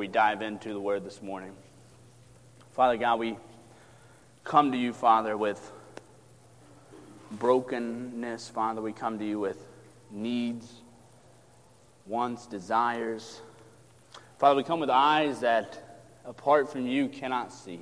before 0.00 0.08
we 0.08 0.12
dive 0.14 0.40
into 0.40 0.72
the 0.72 0.80
word 0.80 1.04
this 1.04 1.20
morning. 1.20 1.52
Father 2.72 2.96
God, 2.96 3.18
we 3.18 3.36
come 4.44 4.72
to 4.72 4.78
you, 4.78 4.94
Father, 4.94 5.36
with 5.36 5.60
brokenness. 7.32 8.48
Father, 8.48 8.80
we 8.80 8.94
come 8.94 9.18
to 9.18 9.26
you 9.26 9.38
with 9.38 9.58
needs, 10.10 10.72
wants, 12.06 12.46
desires. 12.46 13.42
Father, 14.38 14.56
we 14.56 14.64
come 14.64 14.80
with 14.80 14.88
eyes 14.88 15.40
that, 15.40 16.00
apart 16.24 16.72
from 16.72 16.86
you, 16.86 17.06
cannot 17.06 17.52
see. 17.52 17.80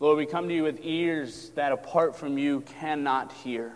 Lord, 0.00 0.16
we 0.16 0.24
come 0.24 0.48
to 0.48 0.54
you 0.54 0.62
with 0.62 0.78
ears 0.82 1.50
that, 1.50 1.72
apart 1.72 2.16
from 2.16 2.38
you, 2.38 2.62
cannot 2.62 3.30
hear. 3.30 3.72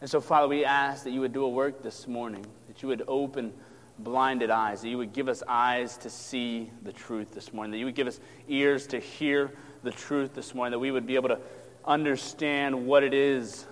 And 0.00 0.08
so, 0.08 0.22
Father, 0.22 0.48
we 0.48 0.64
ask 0.64 1.04
that 1.04 1.10
you 1.10 1.20
would 1.20 1.34
do 1.34 1.44
a 1.44 1.48
work 1.50 1.82
this 1.82 2.08
morning, 2.08 2.46
that 2.68 2.80
you 2.80 2.88
would 2.88 3.02
open 3.06 3.52
blinded 3.98 4.50
eyes, 4.50 4.82
that 4.82 4.88
you 4.88 4.98
would 4.98 5.12
give 5.12 5.28
us 5.28 5.42
eyes 5.46 5.96
to 5.98 6.10
see 6.10 6.70
the 6.82 6.92
truth 6.92 7.32
this 7.32 7.52
morning, 7.52 7.72
that 7.72 7.78
you 7.78 7.84
would 7.84 7.94
give 7.94 8.06
us 8.06 8.20
ears 8.48 8.86
to 8.88 8.98
hear 8.98 9.52
the 9.82 9.90
truth 9.90 10.34
this 10.34 10.54
morning, 10.54 10.72
that 10.72 10.78
we 10.78 10.90
would 10.90 11.06
be 11.06 11.14
able 11.14 11.28
to 11.28 11.38
understand 11.84 12.86
what 12.86 13.02
it 13.02 13.14
is 13.14 13.66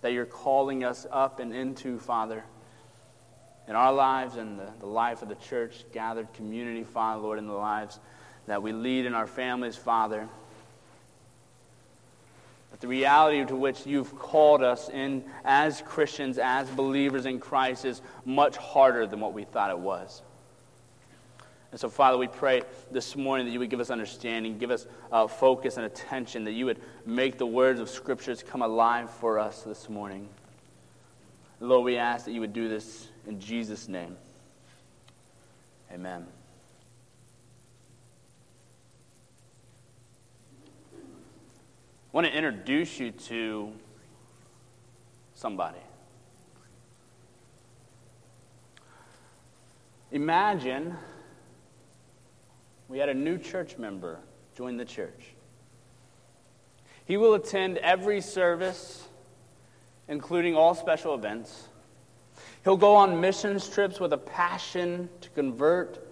that 0.00 0.12
you're 0.12 0.26
calling 0.26 0.84
us 0.84 1.06
up 1.10 1.40
and 1.40 1.54
into, 1.54 1.98
Father, 1.98 2.44
in 3.66 3.74
our 3.74 3.92
lives 3.92 4.36
and 4.36 4.58
the, 4.58 4.68
the 4.80 4.86
life 4.86 5.22
of 5.22 5.28
the 5.28 5.34
church, 5.36 5.84
gathered 5.92 6.32
community, 6.34 6.84
Father, 6.84 7.20
Lord, 7.20 7.38
in 7.38 7.46
the 7.46 7.52
lives 7.52 7.98
that 8.46 8.62
we 8.62 8.72
lead 8.72 9.06
in 9.06 9.14
our 9.14 9.26
families, 9.26 9.76
Father. 9.76 10.28
The 12.80 12.88
reality 12.88 13.44
to 13.44 13.56
which 13.56 13.86
you've 13.86 14.16
called 14.16 14.62
us 14.62 14.88
in 14.88 15.24
as 15.44 15.82
Christians, 15.82 16.38
as 16.38 16.68
believers 16.70 17.26
in 17.26 17.40
Christ, 17.40 17.84
is 17.84 18.02
much 18.24 18.56
harder 18.56 19.06
than 19.06 19.20
what 19.20 19.32
we 19.32 19.44
thought 19.44 19.70
it 19.70 19.78
was. 19.78 20.22
And 21.70 21.78
so, 21.78 21.90
Father, 21.90 22.16
we 22.16 22.28
pray 22.28 22.62
this 22.90 23.14
morning 23.14 23.46
that 23.46 23.52
you 23.52 23.58
would 23.58 23.68
give 23.68 23.80
us 23.80 23.90
understanding, 23.90 24.58
give 24.58 24.70
us 24.70 24.86
uh, 25.12 25.26
focus 25.26 25.76
and 25.76 25.84
attention, 25.84 26.44
that 26.44 26.52
you 26.52 26.66
would 26.66 26.80
make 27.04 27.36
the 27.36 27.46
words 27.46 27.78
of 27.80 27.90
Scriptures 27.90 28.42
come 28.42 28.62
alive 28.62 29.10
for 29.10 29.38
us 29.38 29.62
this 29.62 29.88
morning. 29.88 30.28
Lord, 31.60 31.84
we 31.84 31.96
ask 31.96 32.24
that 32.24 32.32
you 32.32 32.40
would 32.40 32.52
do 32.52 32.68
this 32.68 33.08
in 33.26 33.40
Jesus' 33.40 33.88
name. 33.88 34.16
Amen. 35.92 36.26
Want 42.18 42.26
to 42.26 42.36
introduce 42.36 42.98
you 42.98 43.12
to 43.12 43.70
somebody. 45.36 45.78
Imagine 50.10 50.96
we 52.88 52.98
had 52.98 53.08
a 53.08 53.14
new 53.14 53.38
church 53.38 53.78
member 53.78 54.18
join 54.56 54.76
the 54.76 54.84
church. 54.84 55.26
He 57.04 57.16
will 57.16 57.34
attend 57.34 57.78
every 57.78 58.20
service, 58.20 59.06
including 60.08 60.56
all 60.56 60.74
special 60.74 61.14
events. 61.14 61.68
He'll 62.64 62.76
go 62.76 62.96
on 62.96 63.20
missions 63.20 63.68
trips 63.68 64.00
with 64.00 64.12
a 64.12 64.18
passion 64.18 65.08
to 65.20 65.28
convert 65.28 66.04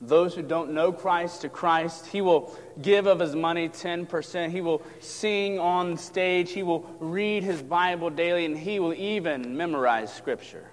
those 0.00 0.34
who 0.34 0.42
don't 0.42 0.72
know 0.72 0.92
Christ 0.92 1.42
to 1.42 1.48
Christ. 1.48 2.06
He 2.06 2.20
will 2.20 2.56
give 2.80 3.06
of 3.06 3.20
his 3.20 3.34
money 3.34 3.68
10%. 3.68 4.50
He 4.50 4.60
will 4.60 4.82
sing 5.00 5.58
on 5.58 5.96
stage. 5.98 6.52
He 6.52 6.62
will 6.62 6.86
read 7.00 7.42
his 7.42 7.62
Bible 7.62 8.08
daily, 8.08 8.46
and 8.46 8.56
he 8.56 8.80
will 8.80 8.94
even 8.94 9.56
memorize 9.56 10.12
Scripture. 10.12 10.70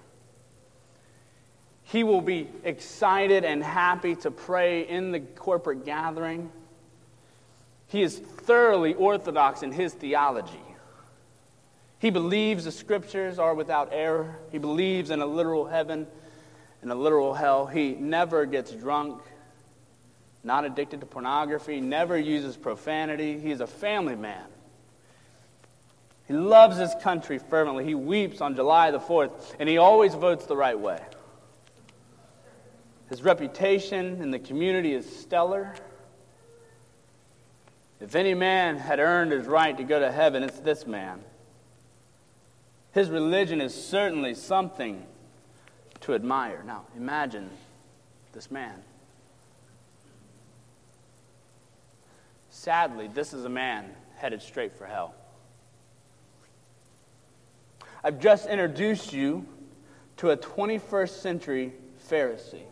He 1.84 2.04
will 2.04 2.22
be 2.22 2.50
excited 2.64 3.46
and 3.46 3.64
happy 3.64 4.16
to 4.18 4.32
pray 4.32 4.88
in 4.88 5.12
the 5.12 5.22
corporate 5.22 5.86
gathering. 5.86 6.52
He 7.88 8.02
is 8.02 8.18
thoroughly 8.20 8.94
orthodox 8.94 9.64
in 9.64 9.72
his 9.72 9.94
theology. 9.94 10.60
He 12.00 12.10
believes 12.10 12.66
the 12.66 12.72
scriptures 12.72 13.40
are 13.40 13.56
without 13.56 13.90
error. 13.92 14.36
He 14.52 14.58
believes 14.58 15.10
in 15.10 15.22
a 15.22 15.26
literal 15.26 15.66
heaven 15.66 16.08
and 16.82 16.92
a 16.92 16.96
literal 16.96 17.34
hell. 17.34 17.66
He 17.66 17.92
never 17.92 18.46
gets 18.46 18.72
drunk, 18.72 19.22
not 20.44 20.66
addicted 20.66 21.00
to 21.02 21.06
pornography, 21.06 21.82
never 21.82 22.18
uses 22.18 22.56
profanity. 22.56 23.40
He's 23.40 23.60
a 23.60 23.68
family 23.68 24.16
man. 24.16 24.46
He 26.28 26.34
loves 26.34 26.78
his 26.78 26.94
country 27.02 27.40
fervently. 27.40 27.86
He 27.86 27.96
weeps 27.96 28.42
on 28.42 28.56
July 28.56 28.92
the 28.92 29.00
4th, 29.00 29.32
and 29.60 29.70
he 29.70 29.78
always 29.78 30.14
votes 30.14 30.46
the 30.46 30.58
right 30.58 30.78
way. 30.78 31.02
His 33.10 33.24
reputation 33.24 34.22
in 34.22 34.32
the 34.32 34.40
community 34.40 34.94
is 34.94 35.20
stellar. 35.22 35.74
If 38.02 38.16
any 38.16 38.34
man 38.34 38.78
had 38.78 39.00
earned 39.00 39.32
his 39.32 39.48
right 39.48 39.76
to 39.78 39.84
go 39.84 40.00
to 40.00 40.12
heaven, 40.12 40.44
it's 40.44 40.60
this 40.60 40.86
man. 40.86 41.22
His 42.92 43.10
religion 43.10 43.62
is 43.62 43.74
certainly 43.74 44.34
something 44.34 45.06
to 46.08 46.16
admire. 46.16 46.64
Now, 46.66 46.86
imagine 46.96 47.50
this 48.32 48.50
man. 48.50 48.76
Sadly, 52.50 53.10
this 53.14 53.34
is 53.34 53.44
a 53.44 53.50
man 53.50 53.90
headed 54.16 54.42
straight 54.42 54.72
for 54.72 54.86
hell. 54.86 55.14
I've 58.06 58.22
just 58.22 58.48
introduced 58.48 59.12
you 59.12 59.46
to 60.18 60.30
a 60.30 60.38
21st 60.38 61.10
century 61.10 61.74
Pharisee. 62.10 62.64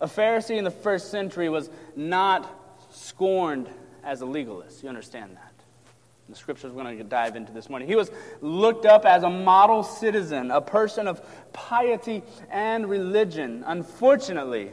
A 0.00 0.06
Pharisee 0.06 0.56
in 0.56 0.64
the 0.64 0.70
first 0.70 1.10
century 1.10 1.50
was 1.50 1.68
not 1.94 2.50
scorned 2.90 3.68
as 4.02 4.22
a 4.22 4.26
legalist. 4.26 4.82
You 4.82 4.88
understand 4.88 5.36
that? 5.36 5.51
The 6.28 6.36
scriptures 6.36 6.72
we're 6.72 6.82
going 6.82 6.96
to 6.96 7.04
dive 7.04 7.36
into 7.36 7.52
this 7.52 7.68
morning. 7.68 7.88
He 7.88 7.96
was 7.96 8.10
looked 8.40 8.86
up 8.86 9.04
as 9.04 9.22
a 9.22 9.30
model 9.30 9.82
citizen, 9.82 10.50
a 10.50 10.60
person 10.60 11.06
of 11.06 11.20
piety 11.52 12.22
and 12.50 12.88
religion. 12.88 13.64
Unfortunately, 13.66 14.70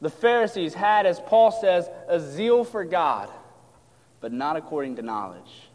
the 0.00 0.10
Pharisees 0.10 0.74
had, 0.74 1.06
as 1.06 1.20
Paul 1.20 1.52
says, 1.52 1.88
a 2.08 2.20
zeal 2.20 2.64
for 2.64 2.84
God, 2.84 3.30
but 4.20 4.32
not 4.32 4.56
according 4.56 4.96
to 4.96 5.02
knowledge. 5.02 5.68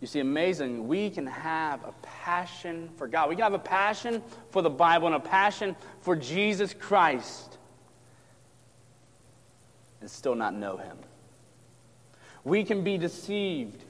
You 0.00 0.06
see, 0.06 0.20
amazing, 0.20 0.86
we 0.86 1.10
can 1.10 1.26
have 1.26 1.84
a 1.84 1.92
passion 2.02 2.88
for 2.96 3.08
God. 3.08 3.28
We 3.28 3.34
can 3.34 3.42
have 3.42 3.52
a 3.52 3.58
passion 3.58 4.22
for 4.50 4.62
the 4.62 4.70
Bible 4.70 5.08
and 5.08 5.16
a 5.16 5.20
passion 5.20 5.74
for 6.00 6.14
Jesus 6.14 6.72
Christ 6.72 7.58
and 10.00 10.10
still 10.10 10.36
not 10.36 10.54
know 10.54 10.76
Him. 10.76 10.96
We 12.48 12.64
can 12.64 12.82
be 12.82 12.96
deceived, 12.96 13.84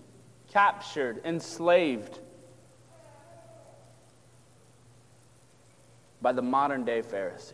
captured, 0.51 1.21
enslaved 1.25 2.19
by 6.21 6.33
the 6.33 6.43
modern 6.43 6.85
day 6.85 7.03
Pharisee. 7.03 7.53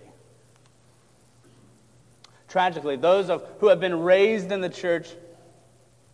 Tragically, 2.49 2.97
those 2.97 3.29
of, 3.29 3.47
who 3.59 3.69
have 3.69 3.81
been 3.81 4.01
raised 4.01 4.51
in 4.51 4.63
the 4.63 4.71
church 4.71 5.11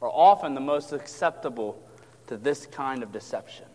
are 0.03 0.11
often 0.11 0.55
the 0.55 0.61
most 0.61 0.93
acceptable 0.93 1.81
to 2.27 2.37
this 2.37 2.67
kind 2.67 3.05
of 3.05 3.13
deception. 3.13 3.67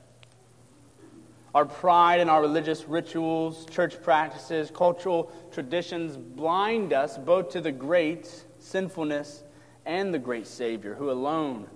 Our 1.53 1.64
pride 1.64 2.20
in 2.20 2.28
our 2.28 2.42
religious 2.42 2.90
rituals, 2.90 3.66
church 3.68 4.03
practices, 4.03 4.70
cultural 4.70 5.32
traditions 5.53 6.18
blind 6.18 6.92
us 6.92 7.18
both 7.18 7.52
to 7.52 7.62
the 7.62 7.72
great 7.72 8.30
sinfulness 8.59 9.45
and 9.85 10.13
the 10.13 10.19
great 10.19 10.47
Savior 10.47 10.96
who 10.96 11.12
alone 11.12 11.68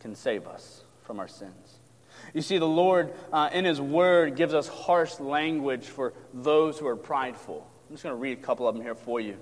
can 0.00 0.14
save 0.14 0.46
us 0.46 0.82
from 1.04 1.20
our 1.20 1.28
sins. 1.28 1.78
You 2.34 2.42
see, 2.42 2.58
the 2.58 2.66
Lord 2.66 3.12
uh, 3.32 3.50
in 3.52 3.64
His 3.64 3.80
Word 3.80 4.36
gives 4.36 4.54
us 4.54 4.68
harsh 4.68 5.18
language 5.20 5.86
for 5.86 6.12
those 6.32 6.78
who 6.78 6.86
are 6.86 6.96
prideful. 6.96 7.66
I'm 7.88 7.94
just 7.94 8.02
going 8.02 8.14
to 8.14 8.20
read 8.20 8.38
a 8.38 8.42
couple 8.42 8.68
of 8.68 8.74
them 8.74 8.82
here 8.82 8.94
for 8.94 9.20
you. 9.20 9.36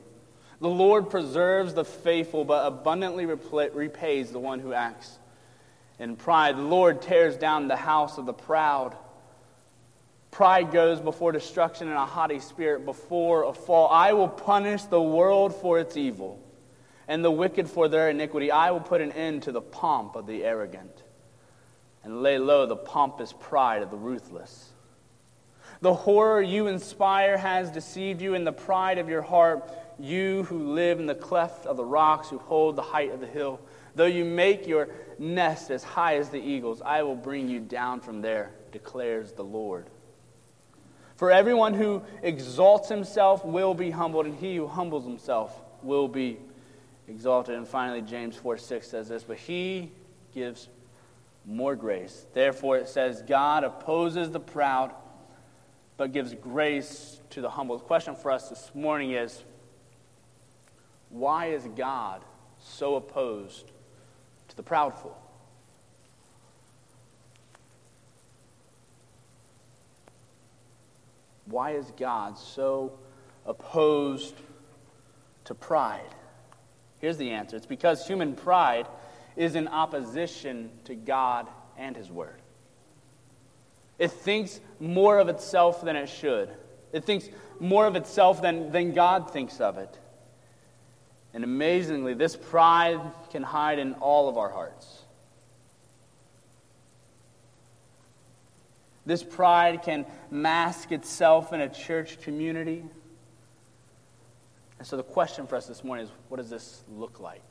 The 0.61 0.69
Lord 0.69 1.09
preserves 1.09 1.73
the 1.73 1.85
faithful, 1.85 2.45
but 2.45 2.67
abundantly 2.67 3.27
repays 3.27 4.31
the 4.31 4.39
one 4.39 4.61
who 4.61 4.73
acts 4.73 5.19
in 5.99 6.17
pride. 6.17 6.57
The 6.57 6.63
Lord 6.63 7.01
tears 7.01 7.37
down 7.37 7.69
the 7.69 7.77
house 7.77 8.19
of 8.19 8.27
the 8.27 8.33
proud. 8.33 8.95
Pride 10.31 10.71
goes 10.71 11.01
before 11.01 11.33
destruction 11.33 11.89
and 11.89 11.97
a 11.97 12.05
haughty 12.05 12.41
spirit 12.41 12.85
before 12.85 13.45
a 13.45 13.53
fall. 13.53 13.89
I 13.89 14.13
will 14.13 14.29
punish 14.29 14.83
the 14.85 15.01
world 15.01 15.55
for 15.55 15.79
its 15.79 15.97
evil 15.97 16.39
and 17.11 17.25
the 17.25 17.31
wicked 17.31 17.69
for 17.69 17.89
their 17.89 18.09
iniquity. 18.09 18.53
I 18.53 18.71
will 18.71 18.81
put 18.81 19.01
an 19.01 19.11
end 19.11 19.43
to 19.43 19.53
the 19.53 19.61
pomp 19.61 20.15
of 20.15 20.29
the 20.29 20.45
arrogant 20.45 21.03
and 22.05 22.23
lay 22.23 22.39
low 22.39 22.67
the 22.67 22.77
pompous 22.77 23.33
pride 23.33 23.83
of 23.83 23.91
the 23.91 23.97
ruthless. 23.97 24.71
The 25.81 25.93
horror 25.93 26.41
you 26.41 26.69
inspire 26.69 27.37
has 27.37 27.69
deceived 27.73 28.23
you 28.23 28.35
in 28.35 28.45
the 28.45 28.53
pride 28.53 28.99
of 28.99 29.09
your 29.09 29.23
heart, 29.23 29.69
you 29.99 30.45
who 30.45 30.73
live 30.73 31.01
in 31.01 31.07
the 31.07 31.17
cleft 31.17 31.67
of 31.67 31.77
the 31.77 31.85
rocks, 31.85 32.29
who 32.29 32.39
hold 32.39 32.77
the 32.77 32.83
height 32.83 33.11
of 33.11 33.19
the 33.19 33.27
hill. 33.27 33.61
Though 33.97 34.07
you 34.07 34.25
make 34.25 34.69
your 34.69 34.89
nest 35.19 35.73
as 35.73 35.83
high 35.83 36.15
as 36.15 36.29
the 36.29 36.41
eagles, 36.41 36.81
I 36.81 37.03
will 37.03 37.17
bring 37.17 37.49
you 37.49 37.59
down 37.59 38.03
from 38.03 38.23
there, 38.23 38.53
declares 38.71 39.33
the 39.33 39.43
Lord. 39.43 39.87
For 41.17 41.33
everyone 41.33 41.75
who 41.75 42.03
exalts 42.23 42.89
himself 42.89 43.45
will 43.45 43.75
be 43.75 43.91
humbled, 43.91 44.27
and 44.27 44.37
he 44.37 44.55
who 44.55 44.69
humbles 44.69 45.05
himself 45.05 45.53
will 45.83 46.07
be 46.07 46.39
exalted. 47.11 47.57
And 47.57 47.67
finally, 47.67 48.01
James 48.01 48.37
4 48.37 48.57
6 48.57 48.89
says 48.89 49.09
this, 49.09 49.25
but 49.25 49.37
he 49.37 49.91
gives 50.35 50.69
more 51.45 51.75
grace. 51.75 52.25
Therefore, 52.33 52.79
it 52.79 52.89
says, 52.89 53.23
God 53.23 53.65
opposes 53.65 54.31
the 54.31 54.41
proud, 54.41 54.93
but 55.97 56.13
gives 56.13 56.35
grace 56.35 57.21
to 57.31 57.41
the 57.41 57.51
humble. 57.51 57.79
The 57.79 57.85
question 57.85 58.15
for 58.15 58.31
us 58.31 58.49
this 58.49 58.71
morning 58.75 59.13
is 59.13 59.43
why 61.09 61.47
is 61.47 61.65
God 61.77 62.23
so 62.63 62.95
opposed 62.95 63.67
to 64.49 64.57
the 64.57 64.63
proudful? 64.63 65.13
Why 71.47 71.73
is 71.73 71.91
God 71.99 72.39
so 72.39 72.93
opposed 73.45 74.37
to 75.47 75.55
pride? 75.55 76.15
Here's 77.01 77.17
the 77.17 77.31
answer 77.31 77.57
it's 77.57 77.67
because 77.67 78.07
human 78.07 78.35
pride 78.35 78.87
is 79.37 79.55
in 79.55 79.69
opposition 79.69 80.71
to 80.85 80.95
God 80.95 81.49
and 81.77 81.97
His 81.97 82.11
Word. 82.11 82.41
It 83.99 84.11
thinks 84.11 84.61
more 84.79 85.19
of 85.19 85.29
itself 85.29 85.83
than 85.83 85.97
it 85.97 86.09
should, 86.09 86.51
it 86.93 87.05
thinks 87.05 87.29
more 87.59 87.87
of 87.87 87.97
itself 87.97 88.41
than, 88.41 88.73
than 88.73 88.93
God 88.93 89.31
thinks 89.31 89.61
of 89.61 89.79
it. 89.79 89.99
And 91.33 91.45
amazingly, 91.45 92.15
this 92.15 92.35
pride 92.35 93.01
can 93.31 93.43
hide 93.43 93.79
in 93.79 93.95
all 93.95 94.29
of 94.29 94.37
our 94.37 94.49
hearts. 94.49 95.03
This 99.07 99.23
pride 99.23 99.83
can 99.83 100.07
mask 100.31 100.93
itself 100.93 101.53
in 101.53 101.61
a 101.61 101.69
church 101.69 102.21
community. 102.21 102.85
And 104.81 104.87
so 104.87 104.97
the 104.97 105.03
question 105.03 105.47
for 105.47 105.57
us 105.57 105.67
this 105.67 105.85
morning 105.85 106.07
is 106.07 106.13
what 106.31 106.39
does 106.39 106.49
this 106.49 106.83
look 106.89 107.21
like? 107.21 107.45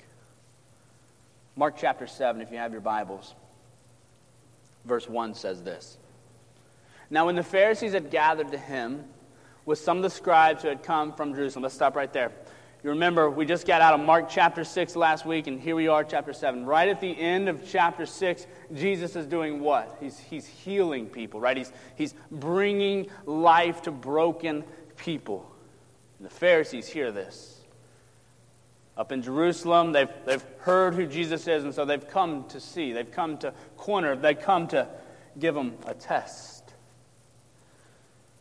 Mark 1.56 1.76
chapter 1.78 2.08
7, 2.08 2.42
if 2.42 2.52
you 2.52 2.58
have 2.58 2.72
your 2.72 2.82
Bibles, 2.82 3.36
verse 4.84 5.08
1 5.08 5.36
says 5.36 5.62
this 5.62 6.00
Now, 7.12 7.28
when 7.28 7.36
the 7.36 7.44
Pharisees 7.44 7.94
had 7.94 8.10
gathered 8.10 8.52
to 8.52 8.58
him 8.58 9.04
with 9.68 9.78
some 9.78 9.98
of 9.98 10.04
the 10.04 10.10
scribes 10.10 10.64
who 10.64 10.70
had 10.70 10.82
come 10.82 11.14
from 11.14 11.36
Jerusalem, 11.36 11.62
let's 11.62 11.76
stop 11.76 11.96
right 11.96 12.12
there. 12.12 12.32
You 12.84 12.90
remember, 12.90 13.30
we 13.30 13.46
just 13.46 13.68
got 13.68 13.82
out 13.84 13.94
of 13.94 14.04
Mark 14.04 14.28
chapter 14.28 14.64
6 14.64 14.96
last 14.96 15.24
week, 15.24 15.46
and 15.46 15.60
here 15.60 15.76
we 15.76 15.88
are, 15.88 16.04
chapter 16.04 16.34
7. 16.34 16.66
Right 16.66 16.90
at 16.90 17.00
the 17.00 17.16
end 17.16 17.48
of 17.48 17.62
chapter 17.70 18.08
6, 18.08 18.48
Jesus 18.74 19.16
is 19.16 19.28
doing 19.28 19.60
what? 19.60 19.98
He's, 20.00 20.18
he's 20.18 20.48
healing 20.48 21.06
people, 21.06 21.40
right? 21.40 21.58
He's, 21.58 21.72
he's 21.96 22.16
bringing 22.32 23.08
life 23.28 23.84
to 23.84 23.92
broken 23.92 24.64
people. 24.98 25.54
The 26.20 26.30
Pharisees 26.30 26.88
hear 26.88 27.12
this. 27.12 27.56
Up 28.98 29.12
in 29.14 29.22
Jerusalem, 29.22 29.94
they've, 29.94 30.12
they've 30.26 30.44
heard 30.60 30.94
who 30.94 31.06
Jesus 31.06 31.48
is, 31.48 31.64
and 31.64 31.74
so 31.74 31.86
they've 31.86 32.08
come 32.10 32.46
to 32.50 32.60
see. 32.60 32.92
They've 32.92 33.10
come 33.10 33.38
to 33.38 33.54
corner. 33.78 34.16
They've 34.16 34.40
come 34.40 34.68
to 34.70 34.88
give 35.38 35.56
him 35.56 35.76
a 35.86 35.94
test. 35.94 36.64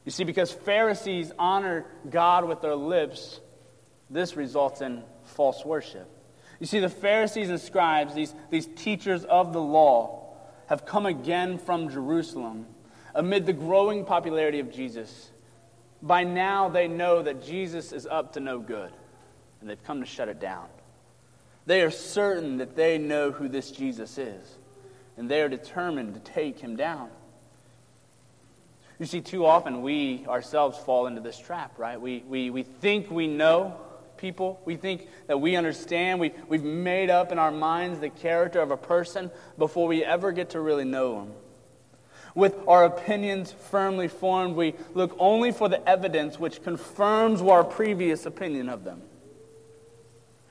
You 0.04 0.10
see, 0.10 0.24
because 0.24 0.50
Pharisees 0.50 1.32
honor 1.38 1.86
God 2.10 2.48
with 2.48 2.60
their 2.60 2.74
lips, 2.74 3.40
this 4.10 4.36
results 4.36 4.80
in 4.80 5.04
false 5.24 5.64
worship. 5.64 6.08
You 6.58 6.66
see, 6.66 6.80
the 6.80 6.88
Pharisees 6.88 7.50
and 7.50 7.60
scribes, 7.60 8.14
these, 8.14 8.34
these 8.50 8.66
teachers 8.66 9.24
of 9.24 9.52
the 9.52 9.60
law, 9.60 10.34
have 10.66 10.84
come 10.84 11.06
again 11.06 11.58
from 11.58 11.88
Jerusalem 11.88 12.66
amid 13.14 13.46
the 13.46 13.52
growing 13.52 14.04
popularity 14.04 14.58
of 14.60 14.72
Jesus. 14.72 15.30
By 16.00 16.24
now, 16.24 16.68
they 16.68 16.88
know 16.88 17.22
that 17.22 17.44
Jesus 17.44 17.92
is 17.92 18.06
up 18.06 18.34
to 18.34 18.40
no 18.40 18.60
good, 18.60 18.92
and 19.60 19.68
they've 19.68 19.82
come 19.84 20.00
to 20.00 20.06
shut 20.06 20.28
it 20.28 20.40
down. 20.40 20.66
They 21.66 21.82
are 21.82 21.90
certain 21.90 22.58
that 22.58 22.76
they 22.76 22.98
know 22.98 23.30
who 23.30 23.48
this 23.48 23.70
Jesus 23.70 24.16
is, 24.16 24.56
and 25.16 25.28
they 25.28 25.42
are 25.42 25.48
determined 25.48 26.14
to 26.14 26.20
take 26.20 26.58
him 26.60 26.76
down. 26.76 27.10
You 28.98 29.06
see, 29.06 29.20
too 29.20 29.46
often 29.46 29.82
we 29.82 30.26
ourselves 30.26 30.78
fall 30.78 31.06
into 31.06 31.20
this 31.20 31.38
trap, 31.38 31.78
right? 31.78 32.00
We, 32.00 32.24
we, 32.26 32.50
we 32.50 32.62
think 32.62 33.10
we 33.10 33.26
know 33.26 33.76
people. 34.16 34.60
We 34.64 34.76
think 34.76 35.08
that 35.28 35.40
we 35.40 35.56
understand. 35.56 36.20
We, 36.20 36.32
we've 36.48 36.64
made 36.64 37.10
up 37.10 37.30
in 37.30 37.38
our 37.38 37.52
minds 37.52 38.00
the 38.00 38.10
character 38.10 38.60
of 38.60 38.70
a 38.70 38.76
person 38.76 39.30
before 39.56 39.86
we 39.86 40.04
ever 40.04 40.32
get 40.32 40.50
to 40.50 40.60
really 40.60 40.84
know 40.84 41.20
them. 41.20 41.32
With 42.38 42.68
our 42.68 42.84
opinions 42.84 43.50
firmly 43.50 44.06
formed, 44.06 44.54
we 44.54 44.74
look 44.94 45.16
only 45.18 45.50
for 45.50 45.68
the 45.68 45.84
evidence 45.88 46.38
which 46.38 46.62
confirms 46.62 47.42
our 47.42 47.64
previous 47.64 48.26
opinion 48.26 48.68
of 48.68 48.84
them. 48.84 49.02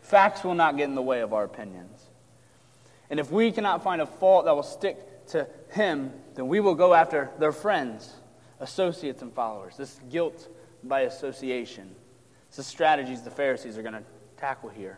Facts 0.02 0.44
will 0.44 0.54
not 0.54 0.76
get 0.76 0.90
in 0.90 0.96
the 0.96 1.02
way 1.02 1.22
of 1.22 1.32
our 1.32 1.46
opinions. 1.46 1.98
And 3.10 3.22
if 3.22 3.32
we 3.32 3.54
cannot 3.54 3.86
find 3.86 4.02
a 4.02 4.06
fault 4.06 4.44
that 4.44 4.54
will 4.54 4.64
stick 4.64 4.98
to 5.28 5.48
him, 5.72 6.12
then 6.36 6.50
we 6.50 6.60
will 6.60 6.76
go 6.76 6.94
after 6.94 7.30
their 7.40 7.54
friends, 7.54 8.14
associates, 8.60 9.22
and 9.22 9.32
followers. 9.32 9.78
This 9.78 9.98
guilt 10.12 10.46
by 10.84 11.04
association. 11.04 11.96
It's 12.50 12.58
the 12.58 12.64
strategies 12.64 13.22
the 13.22 13.32
Pharisees 13.32 13.78
are 13.78 13.82
going 13.82 13.94
to 13.94 14.04
tackle 14.36 14.68
here. 14.68 14.98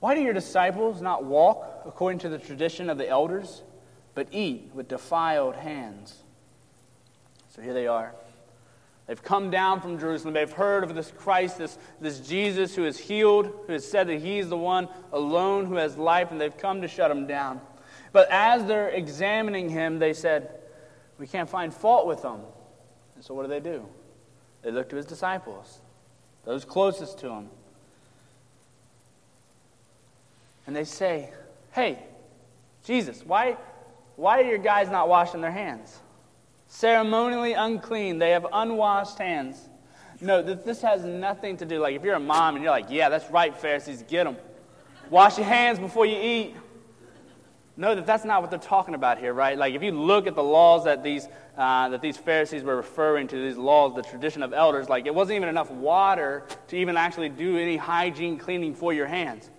Why 0.00 0.14
do 0.14 0.22
your 0.22 0.32
disciples 0.32 1.00
not 1.00 1.24
walk 1.24 1.82
according 1.86 2.20
to 2.20 2.28
the 2.28 2.38
tradition 2.38 2.90
of 2.90 2.98
the 2.98 3.08
elders, 3.08 3.62
but 4.14 4.28
eat 4.32 4.70
with 4.74 4.88
defiled 4.88 5.54
hands? 5.54 6.16
So 7.54 7.62
here 7.62 7.74
they 7.74 7.86
are. 7.86 8.14
They've 9.06 9.22
come 9.22 9.50
down 9.50 9.80
from 9.80 9.98
Jerusalem. 9.98 10.34
They've 10.34 10.50
heard 10.50 10.84
of 10.84 10.94
this 10.94 11.10
Christ, 11.10 11.58
this, 11.58 11.76
this 12.00 12.20
Jesus 12.20 12.76
who 12.76 12.84
is 12.84 12.96
healed, 12.96 13.46
who 13.66 13.72
has 13.72 13.88
said 13.88 14.06
that 14.06 14.20
he's 14.20 14.48
the 14.48 14.56
one 14.56 14.88
alone 15.12 15.66
who 15.66 15.74
has 15.74 15.96
life, 15.96 16.30
and 16.30 16.40
they've 16.40 16.56
come 16.56 16.80
to 16.82 16.88
shut 16.88 17.10
him 17.10 17.26
down. 17.26 17.60
But 18.12 18.28
as 18.30 18.64
they're 18.66 18.88
examining 18.88 19.68
him, 19.68 19.98
they 19.98 20.12
said, 20.12 20.50
we 21.18 21.26
can't 21.26 21.50
find 21.50 21.74
fault 21.74 22.06
with 22.06 22.22
them. 22.22 22.40
And 23.16 23.24
so 23.24 23.34
what 23.34 23.42
do 23.42 23.48
they 23.48 23.60
do? 23.60 23.86
They 24.62 24.70
look 24.70 24.88
to 24.90 24.96
his 24.96 25.06
disciples, 25.06 25.80
those 26.44 26.64
closest 26.64 27.18
to 27.18 27.30
him. 27.30 27.48
And 30.66 30.74
they 30.74 30.84
say, 30.84 31.32
Hey, 31.72 31.98
Jesus, 32.84 33.24
why, 33.24 33.56
why 34.16 34.40
are 34.40 34.44
your 34.44 34.58
guys 34.58 34.90
not 34.90 35.08
washing 35.08 35.40
their 35.40 35.50
hands? 35.50 35.98
Ceremonially 36.68 37.52
unclean. 37.52 38.18
They 38.18 38.30
have 38.30 38.46
unwashed 38.52 39.18
hands. 39.18 39.60
No, 40.20 40.42
this 40.42 40.82
has 40.82 41.02
nothing 41.02 41.56
to 41.58 41.64
do. 41.64 41.80
Like, 41.80 41.96
if 41.96 42.04
you're 42.04 42.14
a 42.14 42.20
mom 42.20 42.54
and 42.54 42.62
you're 42.62 42.72
like, 42.72 42.86
yeah, 42.90 43.08
that's 43.08 43.30
right, 43.30 43.56
Pharisees, 43.56 44.04
get 44.06 44.24
them. 44.24 44.36
Wash 45.08 45.38
your 45.38 45.46
hands 45.46 45.78
before 45.78 46.04
you 46.06 46.16
eat 46.20 46.54
know 47.80 47.94
that 47.94 48.06
that's 48.06 48.24
not 48.24 48.42
what 48.42 48.50
they're 48.50 48.60
talking 48.60 48.94
about 48.94 49.18
here, 49.18 49.32
right? 49.32 49.56
Like 49.56 49.74
if 49.74 49.82
you 49.82 49.90
look 49.90 50.26
at 50.26 50.34
the 50.34 50.42
laws 50.42 50.84
that 50.84 51.02
these, 51.02 51.26
uh, 51.56 51.88
that 51.88 52.02
these 52.02 52.16
Pharisees 52.16 52.62
were 52.62 52.76
referring 52.76 53.26
to, 53.28 53.36
these 53.36 53.56
laws, 53.56 53.94
the 53.94 54.02
tradition 54.02 54.42
of 54.42 54.52
elders, 54.52 54.88
like 54.88 55.06
it 55.06 55.14
wasn't 55.14 55.36
even 55.36 55.48
enough 55.48 55.70
water 55.70 56.44
to 56.68 56.76
even 56.76 56.96
actually 56.96 57.30
do 57.30 57.56
any 57.56 57.78
hygiene 57.78 58.38
cleaning 58.38 58.74
for 58.74 58.92
your 58.92 59.06
hands, 59.06 59.50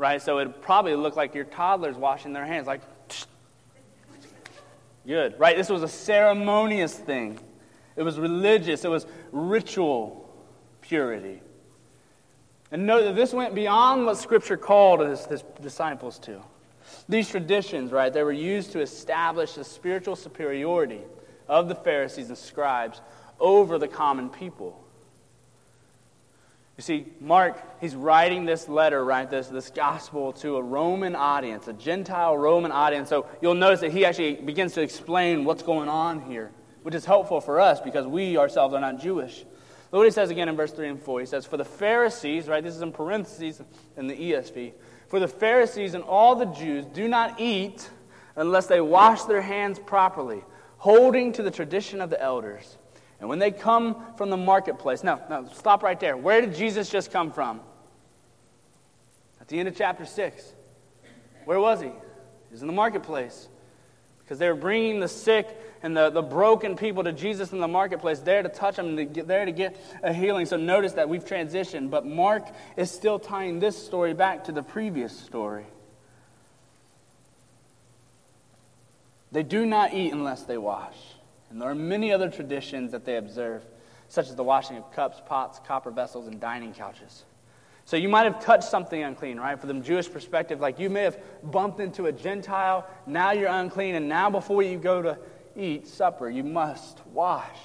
right? 0.00 0.22
So 0.22 0.38
it 0.38 0.62
probably 0.62 0.94
looked 0.94 1.18
like 1.18 1.34
your 1.34 1.44
toddlers 1.44 1.94
washing 1.94 2.32
their 2.32 2.46
hands, 2.46 2.66
like, 2.66 2.80
good, 5.06 5.38
right? 5.38 5.54
This 5.54 5.68
was 5.68 5.82
a 5.82 5.88
ceremonious 5.88 6.94
thing. 6.94 7.38
It 7.96 8.02
was 8.02 8.18
religious. 8.18 8.82
It 8.86 8.88
was 8.88 9.06
ritual 9.30 10.34
purity. 10.80 11.42
And 12.72 12.86
note 12.86 13.02
that 13.02 13.14
this 13.14 13.34
went 13.34 13.54
beyond 13.54 14.06
what 14.06 14.16
Scripture 14.16 14.56
called 14.56 15.00
his, 15.00 15.26
his 15.26 15.44
disciples 15.60 16.18
to. 16.20 16.40
These 17.06 17.28
traditions, 17.28 17.92
right, 17.92 18.10
they 18.10 18.22
were 18.22 18.32
used 18.32 18.72
to 18.72 18.80
establish 18.80 19.52
the 19.52 19.64
spiritual 19.64 20.16
superiority 20.16 21.02
of 21.46 21.68
the 21.68 21.74
Pharisees 21.74 22.28
and 22.28 22.38
scribes 22.38 23.02
over 23.38 23.76
the 23.76 23.88
common 23.88 24.30
people. 24.30 24.79
You 26.80 26.82
see, 26.82 27.04
Mark, 27.20 27.62
he's 27.78 27.94
writing 27.94 28.46
this 28.46 28.66
letter, 28.66 29.04
right, 29.04 29.28
this, 29.28 29.48
this 29.48 29.68
gospel 29.68 30.32
to 30.32 30.56
a 30.56 30.62
Roman 30.62 31.14
audience, 31.14 31.68
a 31.68 31.74
Gentile 31.74 32.34
Roman 32.38 32.72
audience. 32.72 33.10
So 33.10 33.26
you'll 33.42 33.52
notice 33.52 33.80
that 33.80 33.92
he 33.92 34.06
actually 34.06 34.36
begins 34.36 34.72
to 34.72 34.80
explain 34.80 35.44
what's 35.44 35.62
going 35.62 35.90
on 35.90 36.22
here 36.22 36.50
which 36.82 36.94
is 36.94 37.04
helpful 37.04 37.40
for 37.40 37.60
us 37.60 37.80
because 37.80 38.06
we 38.06 38.36
ourselves 38.36 38.74
are 38.74 38.80
not 38.80 39.00
Jewish. 39.00 39.40
Look 39.92 40.00
what 40.00 40.04
he 40.04 40.10
says 40.10 40.30
again 40.30 40.48
in 40.48 40.56
verse 40.56 40.72
3 40.72 40.88
and 40.88 41.02
4. 41.02 41.20
He 41.20 41.26
says, 41.26 41.46
For 41.46 41.56
the 41.56 41.64
Pharisees, 41.64 42.48
right, 42.48 42.62
this 42.62 42.74
is 42.74 42.82
in 42.82 42.92
parentheses 42.92 43.60
in 43.96 44.06
the 44.06 44.14
ESV, 44.14 44.72
for 45.08 45.20
the 45.20 45.28
Pharisees 45.28 45.94
and 45.94 46.04
all 46.04 46.36
the 46.36 46.46
Jews 46.46 46.86
do 46.86 47.08
not 47.08 47.40
eat 47.40 47.90
unless 48.36 48.66
they 48.66 48.80
wash 48.80 49.24
their 49.24 49.42
hands 49.42 49.78
properly, 49.78 50.42
holding 50.78 51.32
to 51.32 51.42
the 51.42 51.50
tradition 51.50 52.00
of 52.00 52.08
the 52.10 52.22
elders. 52.22 52.78
And 53.20 53.28
when 53.28 53.38
they 53.38 53.50
come 53.50 53.96
from 54.16 54.30
the 54.30 54.36
marketplace, 54.36 55.04
now, 55.04 55.20
no, 55.28 55.48
stop 55.54 55.82
right 55.82 56.00
there. 56.00 56.16
Where 56.16 56.40
did 56.40 56.54
Jesus 56.54 56.88
just 56.88 57.12
come 57.12 57.30
from? 57.30 57.60
At 59.40 59.48
the 59.48 59.58
end 59.58 59.68
of 59.68 59.76
chapter 59.76 60.06
6. 60.06 60.52
Where 61.44 61.60
was 61.60 61.80
he? 61.80 61.88
He 61.88 62.52
was 62.52 62.62
in 62.62 62.66
the 62.66 62.72
marketplace 62.72 63.48
because 64.20 64.38
they 64.38 64.48
were 64.48 64.54
bringing 64.54 65.00
the 65.00 65.08
sick 65.08 65.48
and 65.82 65.96
the, 65.96 66.10
the 66.10 66.22
broken 66.22 66.76
people 66.76 67.04
to 67.04 67.12
Jesus 67.12 67.52
in 67.52 67.58
the 67.58 67.68
marketplace, 67.68 68.20
there 68.20 68.42
to 68.42 68.48
touch 68.48 68.76
them, 68.76 68.96
to 68.96 69.04
get, 69.04 69.26
there 69.26 69.44
to 69.44 69.52
get 69.52 69.76
a 70.02 70.12
healing. 70.12 70.46
So 70.46 70.56
notice 70.56 70.92
that 70.94 71.08
we've 71.08 71.24
transitioned, 71.24 71.90
but 71.90 72.06
Mark 72.06 72.44
is 72.76 72.90
still 72.90 73.18
tying 73.18 73.60
this 73.60 73.76
story 73.76 74.14
back 74.14 74.44
to 74.44 74.52
the 74.52 74.62
previous 74.62 75.18
story. 75.18 75.66
They 79.32 79.42
do 79.42 79.64
not 79.64 79.94
eat 79.94 80.12
unless 80.12 80.42
they 80.42 80.58
wash. 80.58 80.96
And 81.50 81.60
there 81.60 81.68
are 81.68 81.74
many 81.74 82.12
other 82.12 82.30
traditions 82.30 82.92
that 82.92 83.04
they 83.04 83.16
observe, 83.16 83.62
such 84.08 84.28
as 84.28 84.36
the 84.36 84.44
washing 84.44 84.76
of 84.76 84.90
cups, 84.92 85.20
pots, 85.26 85.60
copper 85.66 85.90
vessels, 85.90 86.28
and 86.28 86.40
dining 86.40 86.72
couches. 86.72 87.24
So 87.84 87.96
you 87.96 88.08
might 88.08 88.22
have 88.22 88.40
touched 88.40 88.64
something 88.64 89.02
unclean, 89.02 89.38
right? 89.38 89.58
From 89.58 89.68
the 89.68 89.84
Jewish 89.84 90.10
perspective, 90.10 90.60
like 90.60 90.78
you 90.78 90.88
may 90.88 91.02
have 91.02 91.18
bumped 91.42 91.80
into 91.80 92.06
a 92.06 92.12
Gentile, 92.12 92.86
now 93.04 93.32
you're 93.32 93.48
unclean, 93.48 93.96
and 93.96 94.08
now 94.08 94.30
before 94.30 94.62
you 94.62 94.78
go 94.78 95.02
to 95.02 95.18
eat 95.56 95.88
supper, 95.88 96.30
you 96.30 96.44
must 96.44 97.04
wash. 97.08 97.58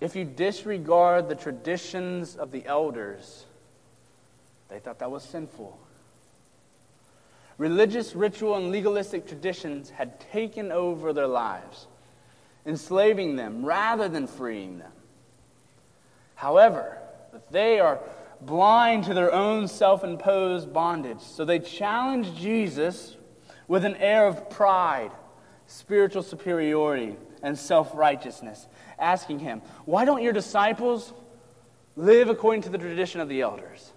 If 0.00 0.16
you 0.16 0.24
disregard 0.24 1.28
the 1.28 1.34
traditions 1.34 2.36
of 2.36 2.50
the 2.50 2.64
elders, 2.64 3.44
they 4.70 4.78
thought 4.78 4.98
that 5.00 5.10
was 5.10 5.22
sinful. 5.22 5.78
Religious 7.58 8.14
ritual 8.14 8.56
and 8.56 8.70
legalistic 8.70 9.26
traditions 9.26 9.90
had 9.90 10.18
taken 10.32 10.72
over 10.72 11.12
their 11.12 11.26
lives, 11.26 11.86
enslaving 12.66 13.36
them 13.36 13.64
rather 13.64 14.08
than 14.08 14.26
freeing 14.26 14.78
them. 14.78 14.92
However, 16.34 16.98
they 17.50 17.78
are 17.78 18.00
blind 18.40 19.04
to 19.04 19.14
their 19.14 19.32
own 19.32 19.68
self 19.68 20.02
imposed 20.02 20.72
bondage. 20.72 21.20
So 21.20 21.44
they 21.44 21.60
challenge 21.60 22.34
Jesus 22.36 23.16
with 23.68 23.84
an 23.84 23.96
air 23.96 24.26
of 24.26 24.50
pride 24.50 25.12
spiritual 25.66 26.22
superiority, 26.22 27.16
and 27.42 27.58
self 27.58 27.90
righteousness, 27.94 28.66
asking 28.98 29.40
him, 29.40 29.60
Why 29.84 30.04
don't 30.04 30.22
your 30.22 30.32
disciples 30.32 31.12
live 31.96 32.28
according 32.28 32.62
to 32.62 32.70
the 32.70 32.78
tradition 32.78 33.20
of 33.20 33.28
the 33.28 33.42
elders? 33.42 33.92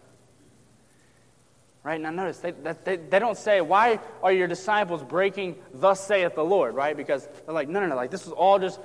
Right? 1.88 2.02
Now, 2.02 2.10
notice, 2.10 2.40
they, 2.40 2.52
they, 2.52 2.98
they 2.98 3.18
don't 3.18 3.38
say, 3.38 3.62
Why 3.62 4.02
are 4.22 4.34
your 4.34 4.50
disciples 4.50 5.02
breaking, 5.02 5.56
thus 5.74 6.06
saith 6.06 6.36
the 6.36 6.44
Lord, 6.44 6.76
right? 6.76 6.98
Because 6.98 7.26
they're 7.46 7.54
like, 7.54 7.70
No, 7.70 7.80
no, 7.80 7.88
no, 7.88 7.96
like 7.96 8.12
this 8.12 8.28
is 8.28 8.34
all 8.34 8.60
just 8.60 8.78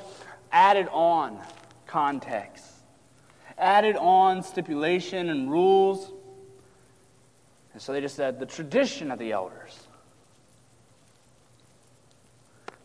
added 0.53 0.87
on 0.93 1.37
context, 1.89 2.65
added 3.59 3.97
on 3.97 4.45
stipulation 4.45 5.31
and 5.31 5.51
rules. 5.51 6.13
And 7.73 7.83
so 7.83 7.93
they 7.93 8.01
just 8.01 8.15
said, 8.15 8.39
The 8.39 8.47
tradition 8.47 9.11
of 9.11 9.19
the 9.19 9.33
elders. 9.33 9.81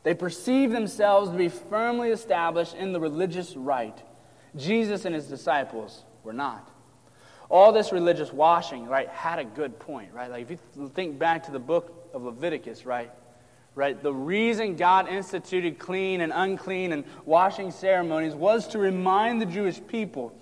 They 0.01 0.15
perceive 0.15 0.71
themselves 0.71 1.29
to 1.29 1.37
be 1.37 1.49
firmly 1.49 2.09
established 2.09 2.73
in 2.73 2.91
the 2.91 2.99
religious 2.99 3.55
rite. 3.55 4.01
Jesus 4.55 5.05
and 5.05 5.13
his 5.13 5.27
disciples 5.27 6.01
were 6.23 6.33
not. 6.33 6.67
All 7.49 7.71
this 7.71 7.91
religious 7.91 8.31
washing, 8.33 8.87
right, 8.87 9.07
had 9.09 9.39
a 9.39 9.45
good 9.45 9.79
point, 9.79 10.13
right? 10.13 10.29
Like 10.29 10.49
if 10.49 10.59
you 10.75 10.89
think 10.89 11.17
back 11.17 11.45
to 11.45 11.51
the 11.51 11.59
book 11.59 12.09
of 12.13 12.23
Leviticus, 12.23 12.85
right? 12.85 13.11
Right? 13.75 14.01
The 14.01 14.13
reason 14.13 14.75
God 14.75 15.07
instituted 15.07 15.77
clean 15.77 16.21
and 16.21 16.33
unclean 16.33 16.91
and 16.93 17.03
washing 17.25 17.71
ceremonies 17.71 18.33
was 18.33 18.67
to 18.69 18.79
remind 18.79 19.41
the 19.41 19.45
Jewish 19.45 19.79
people 19.87 20.37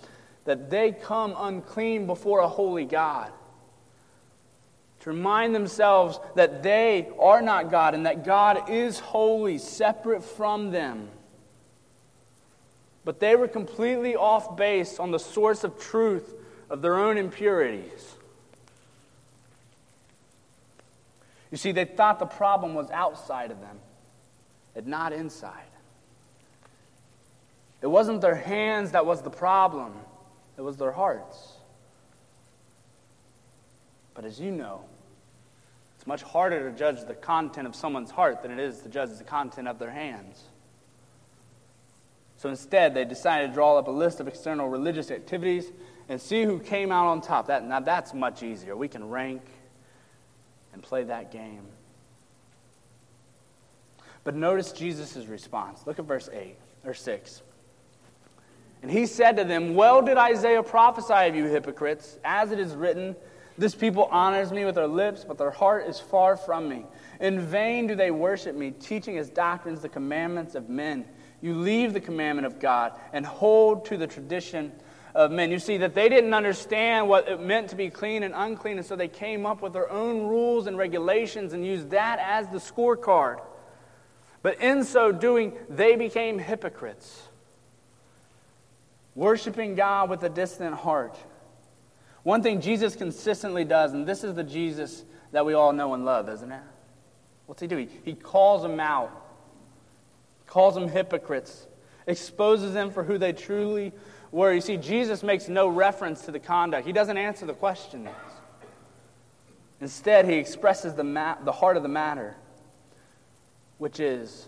that 0.46 0.70
they 0.70 0.92
come 0.92 1.36
unclean 1.38 2.08
before 2.08 2.40
a 2.40 2.48
holy 2.48 2.86
God 2.86 3.32
to 5.06 5.12
remind 5.12 5.54
themselves 5.54 6.20
that 6.34 6.64
they 6.64 7.08
are 7.20 7.40
not 7.40 7.70
God 7.70 7.94
and 7.94 8.08
that 8.08 8.26
God 8.26 8.72
is 8.72 8.98
holy, 8.98 9.60
separate 9.60 10.24
from 10.24 10.72
them. 10.72 11.10
But 13.04 13.20
they 13.20 13.36
were 13.36 13.48
completely 13.48 14.16
off 14.16 14.58
base 14.58 15.00
on 15.00 15.12
the 15.12 15.20
source 15.20 15.64
of 15.64 15.80
truth 15.80 16.34
of 16.70 16.82
their 16.82 16.96
own 16.96 17.18
impurities. 17.18 18.16
You 21.52 21.58
see, 21.58 21.72
they 21.72 21.86
thought 21.86 22.20
the 22.20 22.26
problem 22.26 22.74
was 22.74 22.90
outside 22.92 23.52
of 23.52 23.62
them 23.62 23.80
and 24.76 24.88
not 24.88 25.14
inside. 25.14 25.64
It 27.82 27.88
wasn't 27.88 28.22
their 28.22 28.36
hands 28.36 28.92
that 28.92 29.06
was 29.06 29.22
the 29.22 29.30
problem, 29.30 29.94
it 30.58 30.62
was 30.62 30.78
their 30.78 30.92
hearts. 30.92 31.54
But 34.16 34.26
as 34.26 34.40
you 34.40 34.52
know, 34.52 34.86
it's 35.98 36.08
much 36.08 36.24
harder 36.24 36.70
to 36.70 36.78
judge 36.78 37.06
the 37.06 37.14
content 37.14 37.68
of 37.68 37.76
someone's 37.76 38.12
heart 38.12 38.42
than 38.42 38.52
it 38.52 38.60
is 38.60 38.80
to 38.80 38.90
judge 38.90 39.18
the 39.18 39.24
content 39.24 39.68
of 39.68 39.78
their 39.78 39.92
hands. 39.92 40.44
So 42.38 42.50
instead, 42.50 42.94
they 42.94 43.06
decided 43.06 43.48
to 43.48 43.54
draw 43.54 43.78
up 43.78 43.88
a 43.88 43.92
list 43.92 44.20
of 44.20 44.28
external 44.28 44.68
religious 44.68 45.12
activities 45.12 45.66
and 46.10 46.22
see 46.22 46.44
who 46.44 46.60
came 46.60 46.92
out 46.92 47.08
on 47.08 47.22
top. 47.22 47.48
That, 47.48 47.66
now, 47.66 47.80
that's 47.80 48.14
much 48.14 48.44
easier. 48.44 48.76
We 48.76 48.88
can 48.88 49.10
rank 49.10 49.42
and 50.74 50.82
play 50.82 51.04
that 51.04 51.32
game. 51.32 51.64
But 54.24 54.36
notice 54.36 54.72
Jesus' 54.72 55.26
response. 55.28 55.86
Look 55.86 56.00
at 56.00 56.06
verse 56.06 56.30
8 56.32 56.56
or 56.84 56.94
6. 56.94 57.42
And 58.82 58.92
he 58.92 59.06
said 59.06 59.38
to 59.38 59.44
them, 59.44 59.76
Well 59.76 60.02
did 60.02 60.18
Isaiah 60.18 60.64
prophesy 60.64 61.30
of 61.30 61.36
you 61.36 61.46
hypocrites, 61.46 62.18
as 62.24 62.52
it 62.52 62.60
is 62.60 62.76
written, 62.76 63.16
this 63.58 63.74
people 63.74 64.06
honors 64.12 64.52
me 64.52 64.66
with 64.66 64.76
their 64.76 64.88
lips, 64.88 65.24
but 65.26 65.38
their 65.38 65.52
heart 65.52 65.88
is 65.88 66.00
far 66.00 66.36
from 66.36 66.68
me. 66.68 66.86
In 67.22 67.40
vain 67.40 67.88
do 67.88 67.96
they 67.96 68.12
worship 68.12 68.56
me, 68.56 68.72
teaching 68.72 69.18
as 69.18 69.30
doctrines 69.30 69.82
the 69.82 69.90
commandments 69.90 70.56
of 70.56 70.70
men. 70.70 71.06
You 71.42 71.56
leave 71.56 71.94
the 71.94 72.02
commandment 72.02 72.46
of 72.46 72.60
God 72.60 72.94
and 73.14 73.26
hold 73.26 73.86
to 73.86 73.98
the 73.98 74.08
tradition 74.08 74.72
of 75.16 75.32
men. 75.32 75.50
You 75.50 75.58
see 75.58 75.78
that 75.78 75.96
they 75.96 76.10
didn't 76.10 76.36
understand 76.36 77.10
what 77.10 77.28
it 77.28 77.42
meant 77.42 77.72
to 77.72 77.76
be 77.76 77.90
clean 77.90 78.22
and 78.22 78.36
unclean, 78.36 78.78
and 78.78 78.86
so 78.86 78.96
they 78.96 79.08
came 79.08 79.48
up 79.48 79.64
with 79.64 79.74
their 79.74 79.92
own 79.92 80.28
rules 80.28 80.68
and 80.68 80.78
regulations 80.78 81.54
and 81.54 81.66
used 81.66 81.90
that 81.90 82.20
as 82.20 82.48
the 82.50 82.60
scorecard. 82.60 83.42
But 84.44 84.62
in 84.62 84.84
so 84.84 85.12
doing, 85.12 85.54
they 85.68 85.96
became 85.96 86.38
hypocrites, 86.38 87.24
worshiping 89.16 89.74
God 89.74 90.12
with 90.12 90.22
a 90.22 90.30
distant 90.30 90.76
heart 90.76 91.18
one 92.26 92.42
thing 92.42 92.60
Jesus 92.60 92.96
consistently 92.96 93.66
does, 93.66 93.94
and 93.94 94.08
this 94.08 94.24
is 94.24 94.34
the 94.34 94.44
Jesus 94.44 95.04
that 95.32 95.46
we 95.46 95.54
all 95.54 95.72
know 95.72 95.94
and 95.94 96.06
love, 96.06 96.28
isn't 96.28 96.52
it? 96.52 96.62
What's 97.46 97.62
he 97.62 97.68
do? 97.68 97.78
He, 97.78 97.88
he 98.04 98.14
calls 98.16 98.64
them 98.64 98.80
out, 98.80 99.12
calls 100.48 100.74
them 100.74 100.88
hypocrites, 100.88 101.68
exposes 102.08 102.74
them 102.74 102.90
for 102.90 103.04
who 103.04 103.20
they 103.20 103.32
truly 103.32 103.94
were. 104.32 104.54
You 104.54 104.62
see, 104.62 104.78
Jesus 104.78 105.24
makes 105.24 105.48
no 105.48 105.68
reference 105.68 106.26
to 106.26 106.32
the 106.32 106.40
conduct, 106.40 106.86
he 106.86 106.94
doesn't 106.94 107.18
answer 107.18 107.46
the 107.46 107.54
questions. 107.54 108.10
Instead, 109.82 110.26
he 110.26 110.36
expresses 110.36 110.94
the, 110.94 111.04
ma- 111.04 111.36
the 111.44 111.52
heart 111.52 111.78
of 111.78 111.84
the 111.84 111.90
matter, 111.90 112.36
which 113.78 114.00
is 114.00 114.48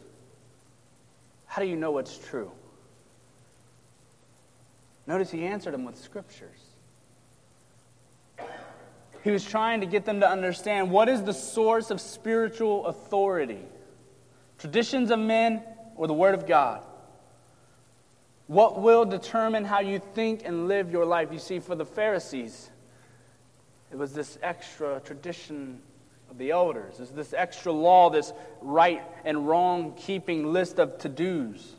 how 1.46 1.62
do 1.62 1.68
you 1.68 1.76
know 1.76 1.92
what's 1.92 2.18
true? 2.18 2.52
Notice 5.06 5.32
he 5.32 5.46
answered 5.46 5.74
them 5.74 5.86
with 5.86 5.98
scriptures. 5.98 6.60
He 9.24 9.32
was 9.32 9.44
trying 9.44 9.82
to 9.82 9.88
get 9.88 10.06
them 10.06 10.22
to 10.22 10.30
understand 10.30 10.92
what 10.92 11.10
is 11.10 11.24
the 11.24 11.34
source 11.34 11.92
of 11.92 12.00
spiritual 12.00 12.86
authority 12.86 13.66
traditions 14.58 15.12
of 15.12 15.20
men 15.20 15.64
or 15.96 16.08
the 16.08 16.14
Word 16.14 16.36
of 16.36 16.48
God? 16.48 16.82
What 18.48 18.82
will 18.82 19.06
determine 19.06 19.66
how 19.66 19.82
you 19.82 20.02
think 20.16 20.44
and 20.46 20.68
live 20.68 20.92
your 20.92 21.06
life? 21.06 21.30
You 21.32 21.40
see, 21.40 21.60
for 21.60 21.76
the 21.76 21.86
Pharisees, 21.86 22.70
it 23.92 23.98
was 23.98 24.14
this 24.14 24.38
extra 24.42 25.02
tradition 25.02 25.80
of 26.30 26.38
the 26.38 26.52
elders. 26.52 27.00
It's 27.00 27.12
this 27.12 27.34
extra 27.34 27.72
law, 27.72 28.10
this 28.10 28.34
right 28.62 29.02
and 29.26 29.48
wrong 29.48 29.94
keeping 29.98 30.52
list 30.54 30.80
of 30.80 30.98
to 31.00 31.10
dos. 31.10 31.74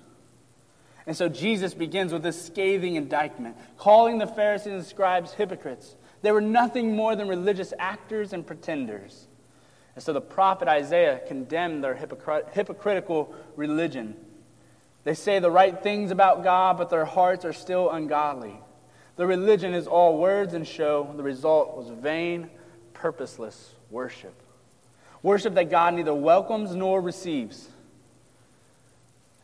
And 1.07 1.17
so 1.17 1.29
Jesus 1.31 1.73
begins 1.73 2.13
with 2.13 2.23
this 2.23 2.47
scathing 2.47 2.97
indictment, 2.97 3.57
calling 3.79 4.19
the 4.19 4.27
Pharisees 4.27 4.73
and 4.73 4.85
scribes 4.85 5.33
hypocrites. 5.33 5.95
They 6.21 6.33
were 6.33 6.43
nothing 6.43 6.95
more 6.95 7.17
than 7.17 7.29
religious 7.29 7.73
actors 7.79 8.35
and 8.35 8.47
pretenders. 8.47 9.27
And 9.95 10.05
so 10.05 10.13
the 10.13 10.21
prophet 10.21 10.69
Isaiah 10.69 11.21
condemned 11.27 11.83
their 11.83 11.95
hypocr- 11.95 12.53
hypocritical 12.53 13.35
religion. 13.57 14.17
They 15.09 15.15
say 15.15 15.39
the 15.39 15.51
right 15.51 15.83
things 15.83 16.11
about 16.11 16.45
God, 16.45 16.77
but 16.77 16.91
their 16.91 17.07
hearts 17.07 17.47
are 17.47 17.55
still 17.55 17.89
ungodly. 17.89 18.61
The 19.17 19.27
religion 19.27 19.73
is 19.73 19.87
all 19.87 20.19
words 20.19 20.53
and 20.53 20.69
show. 20.69 21.11
The 21.17 21.23
result 21.23 21.79
was 21.79 21.89
vain, 21.89 22.51
purposeless 22.93 23.73
worship. 23.89 24.35
Worship 25.23 25.55
that 25.55 25.71
God 25.71 25.95
neither 25.95 26.13
welcomes 26.13 26.75
nor 26.75 27.01
receives. 27.01 27.71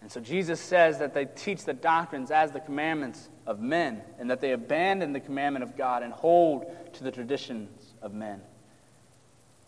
And 0.02 0.12
so 0.12 0.20
Jesus 0.20 0.60
says 0.60 0.98
that 0.98 1.14
they 1.14 1.24
teach 1.24 1.64
the 1.64 1.72
doctrines 1.72 2.30
as 2.30 2.50
the 2.50 2.60
commandments 2.60 3.26
of 3.46 3.58
men, 3.58 4.02
and 4.18 4.28
that 4.28 4.42
they 4.42 4.52
abandon 4.52 5.14
the 5.14 5.20
commandment 5.20 5.62
of 5.62 5.78
God 5.78 6.02
and 6.02 6.12
hold 6.12 6.66
to 6.96 7.04
the 7.04 7.10
traditions 7.10 7.70
of 8.02 8.12
men. 8.12 8.42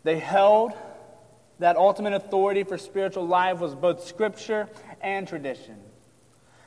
They 0.04 0.18
held 0.18 0.74
that 1.58 1.76
ultimate 1.76 2.12
authority 2.12 2.64
for 2.64 2.76
spiritual 2.76 3.26
life 3.26 3.60
was 3.60 3.74
both 3.74 4.06
scripture 4.06 4.68
and 5.00 5.26
tradition. 5.26 5.76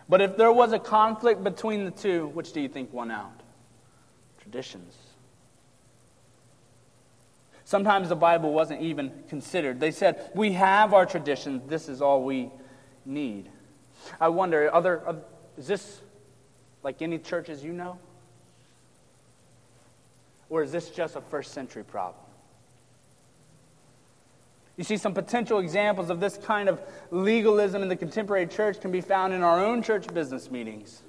But 0.09 0.21
if 0.21 0.35
there 0.35 0.51
was 0.51 0.73
a 0.73 0.79
conflict 0.79 1.43
between 1.43 1.85
the 1.85 1.91
two, 1.91 2.27
which 2.29 2.51
do 2.51 2.59
you 2.59 2.67
think 2.67 2.91
won 2.91 3.11
out? 3.11 3.41
Traditions. 4.41 4.95
Sometimes 7.63 8.09
the 8.09 8.15
Bible 8.15 8.51
wasn't 8.51 8.81
even 8.81 9.11
considered. 9.29 9.79
They 9.79 9.91
said, 9.91 10.31
We 10.33 10.53
have 10.53 10.95
our 10.95 11.05
traditions, 11.05 11.69
this 11.69 11.87
is 11.87 12.01
all 12.01 12.23
we 12.23 12.49
need. 13.05 13.49
I 14.19 14.29
wonder, 14.29 14.73
other, 14.73 15.21
is 15.55 15.67
this 15.67 16.01
like 16.81 17.03
any 17.03 17.19
churches 17.19 17.63
you 17.63 17.71
know? 17.71 17.99
Or 20.49 20.63
is 20.63 20.71
this 20.71 20.89
just 20.89 21.15
a 21.15 21.21
first 21.21 21.53
century 21.53 21.83
problem? 21.83 22.23
You 24.79 24.85
see, 24.85 24.95
some 24.95 25.13
potential 25.13 25.59
examples 25.59 26.09
of 26.09 26.21
this 26.21 26.37
kind 26.37 26.69
of 26.69 26.79
legalism 27.11 27.83
in 27.83 27.89
the 27.89 27.97
contemporary 27.97 28.47
church 28.47 28.79
can 28.79 28.91
be 28.91 29.01
found 29.01 29.33
in 29.33 29.41
our 29.43 29.59
own 29.59 29.83
church 29.83 30.07
business 30.13 30.49
meetings, 30.49 31.01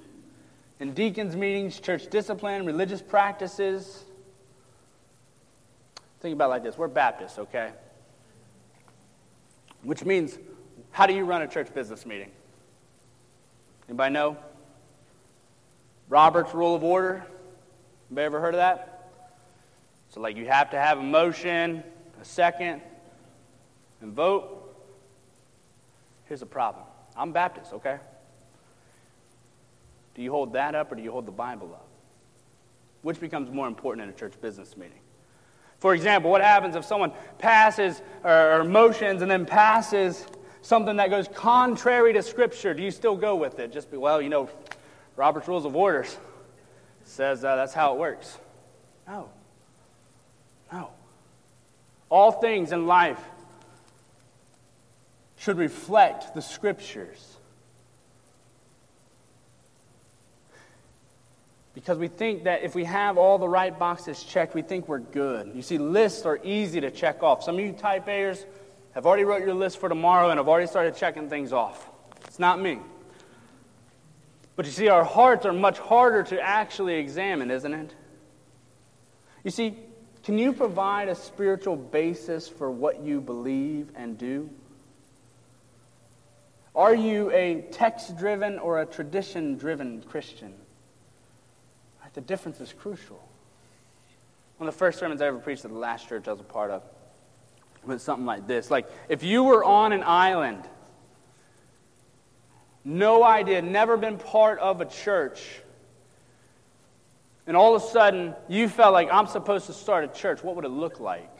in 0.81 0.93
deacons' 0.93 1.37
meetings, 1.37 1.79
church 1.79 2.09
discipline, 2.09 2.65
religious 2.65 3.01
practices. 3.01 4.03
Think 6.19 6.33
about 6.33 6.47
it 6.47 6.49
like 6.49 6.63
this 6.63 6.77
we're 6.77 6.89
Baptists, 6.89 7.39
okay? 7.39 7.71
Which 9.83 10.03
means, 10.03 10.37
how 10.91 11.05
do 11.05 11.13
you 11.13 11.23
run 11.23 11.41
a 11.41 11.47
church 11.47 11.73
business 11.73 12.05
meeting? 12.05 12.31
Anybody 13.87 14.13
know? 14.13 14.35
Robert's 16.09 16.53
Rule 16.53 16.75
of 16.75 16.83
Order. 16.83 17.25
Anybody 18.09 18.25
ever 18.25 18.41
heard 18.41 18.53
of 18.53 18.59
that? 18.59 19.13
So, 20.09 20.19
like, 20.19 20.35
you 20.35 20.47
have 20.47 20.71
to 20.71 20.77
have 20.77 20.97
a 20.97 21.03
motion, 21.03 21.85
a 22.21 22.25
second, 22.25 22.81
and 24.01 24.13
vote. 24.13 24.75
Here's 26.25 26.39
the 26.39 26.45
problem 26.45 26.85
I'm 27.15 27.31
Baptist, 27.31 27.73
okay? 27.73 27.97
Do 30.15 30.21
you 30.21 30.31
hold 30.31 30.53
that 30.53 30.75
up 30.75 30.91
or 30.91 30.95
do 30.95 31.01
you 31.01 31.11
hold 31.11 31.25
the 31.25 31.31
Bible 31.31 31.71
up? 31.73 31.87
Which 33.01 33.19
becomes 33.19 33.49
more 33.49 33.67
important 33.67 34.03
in 34.03 34.09
a 34.13 34.17
church 34.17 34.33
business 34.41 34.75
meeting? 34.75 34.99
For 35.79 35.95
example, 35.95 36.29
what 36.29 36.41
happens 36.41 36.75
if 36.75 36.85
someone 36.85 37.11
passes 37.39 38.01
or, 38.23 38.59
or 38.59 38.63
motions 38.63 39.21
and 39.23 39.31
then 39.31 39.45
passes 39.45 40.27
something 40.61 40.97
that 40.97 41.09
goes 41.09 41.27
contrary 41.27 42.13
to 42.13 42.21
Scripture? 42.21 42.73
Do 42.73 42.83
you 42.83 42.91
still 42.91 43.15
go 43.15 43.35
with 43.35 43.59
it? 43.59 43.73
Just 43.73 43.89
be, 43.89 43.97
well, 43.97 44.21
you 44.21 44.29
know, 44.29 44.49
Robert's 45.15 45.47
Rules 45.47 45.65
of 45.65 45.75
Orders 45.75 46.15
says 47.03 47.43
uh, 47.43 47.55
that's 47.55 47.73
how 47.73 47.93
it 47.93 47.99
works. 47.99 48.37
No. 49.07 49.29
No. 50.71 50.91
All 52.09 52.31
things 52.31 52.71
in 52.71 52.85
life 52.85 53.19
should 55.41 55.57
reflect 55.57 56.35
the 56.35 56.41
scriptures. 56.41 57.37
Because 61.73 61.97
we 61.97 62.09
think 62.09 62.43
that 62.43 62.61
if 62.61 62.75
we 62.75 62.83
have 62.83 63.17
all 63.17 63.39
the 63.39 63.49
right 63.49 63.77
boxes 63.77 64.23
checked, 64.23 64.53
we 64.53 64.61
think 64.61 64.87
we're 64.87 64.99
good. 64.99 65.51
You 65.55 65.63
see, 65.63 65.79
lists 65.79 66.27
are 66.27 66.39
easy 66.43 66.79
to 66.81 66.91
check 66.91 67.23
off. 67.23 67.43
Some 67.43 67.55
of 67.55 67.65
you 67.65 67.71
type 67.71 68.05
A'ers 68.05 68.45
have 68.93 69.07
already 69.07 69.23
wrote 69.23 69.41
your 69.41 69.55
list 69.55 69.79
for 69.79 69.89
tomorrow 69.89 70.29
and 70.29 70.37
have 70.37 70.47
already 70.47 70.67
started 70.67 70.95
checking 70.95 71.27
things 71.27 71.51
off. 71.51 71.89
It's 72.27 72.37
not 72.37 72.61
me. 72.61 72.77
But 74.55 74.67
you 74.67 74.71
see, 74.71 74.89
our 74.89 75.03
hearts 75.03 75.47
are 75.47 75.53
much 75.53 75.79
harder 75.79 76.21
to 76.23 76.39
actually 76.39 76.95
examine, 76.95 77.49
isn't 77.49 77.73
it? 77.73 77.95
You 79.43 79.49
see, 79.49 79.75
can 80.23 80.37
you 80.37 80.53
provide 80.53 81.09
a 81.09 81.15
spiritual 81.15 81.77
basis 81.77 82.47
for 82.47 82.69
what 82.69 83.01
you 83.01 83.21
believe 83.21 83.89
and 83.95 84.19
do? 84.19 84.51
Are 86.75 86.95
you 86.95 87.31
a 87.31 87.65
text 87.71 88.17
driven 88.17 88.59
or 88.59 88.81
a 88.81 88.85
tradition 88.85 89.57
driven 89.57 90.01
Christian? 90.03 90.53
The 92.13 92.21
difference 92.21 92.59
is 92.59 92.73
crucial. 92.73 93.25
One 94.57 94.67
of 94.67 94.73
the 94.73 94.77
first 94.77 94.99
sermons 94.99 95.21
I 95.21 95.27
ever 95.27 95.39
preached 95.39 95.63
at 95.63 95.71
the 95.71 95.77
last 95.77 96.09
church 96.09 96.27
I 96.27 96.31
was 96.31 96.41
a 96.41 96.43
part 96.43 96.69
of 96.69 96.83
was 97.85 98.03
something 98.03 98.25
like 98.25 98.47
this. 98.47 98.69
Like, 98.69 98.87
if 99.09 99.23
you 99.23 99.43
were 99.43 99.63
on 99.63 99.93
an 99.93 100.03
island, 100.03 100.61
no 102.83 103.23
idea, 103.23 103.61
never 103.61 103.95
been 103.97 104.17
part 104.17 104.59
of 104.59 104.81
a 104.81 104.85
church, 104.85 105.61
and 107.47 107.55
all 107.55 107.75
of 107.75 107.81
a 107.81 107.87
sudden 107.87 108.35
you 108.49 108.67
felt 108.67 108.93
like 108.93 109.09
I'm 109.11 109.27
supposed 109.27 109.67
to 109.67 109.73
start 109.73 110.03
a 110.03 110.07
church, 110.09 110.43
what 110.43 110.55
would 110.57 110.65
it 110.65 110.69
look 110.69 110.99
like? 110.99 111.30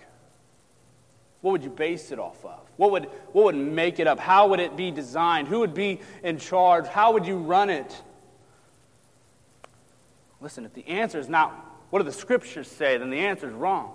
What 1.42 1.52
would 1.52 1.64
you 1.64 1.70
base 1.70 2.12
it 2.12 2.20
off 2.20 2.44
of? 2.46 2.60
What 2.78 2.92
would, 2.92 3.06
what 3.32 3.46
would 3.46 3.56
make 3.56 4.00
it 4.00 4.08
up? 4.08 4.20
How 4.20 4.48
would 4.48 4.60
it 4.60 4.78
be 4.78 4.92
designed? 4.92 5.48
Who 5.48 5.60
would 5.60 5.74
be 5.74 6.00
in 6.24 6.38
charge? 6.38 6.88
How 6.88 7.14
would 7.14 7.26
you 7.26 7.38
run 7.38 7.70
it? 7.70 8.02
Listen, 10.40 10.66
if 10.66 10.74
the 10.74 10.88
answer 10.88 11.20
is 11.20 11.30
not 11.30 11.52
what 11.90 12.00
do 12.00 12.06
the 12.06 12.12
scriptures 12.12 12.68
say, 12.68 12.98
then 12.98 13.10
the 13.10 13.20
answer 13.20 13.48
is 13.48 13.54
wrong. 13.54 13.92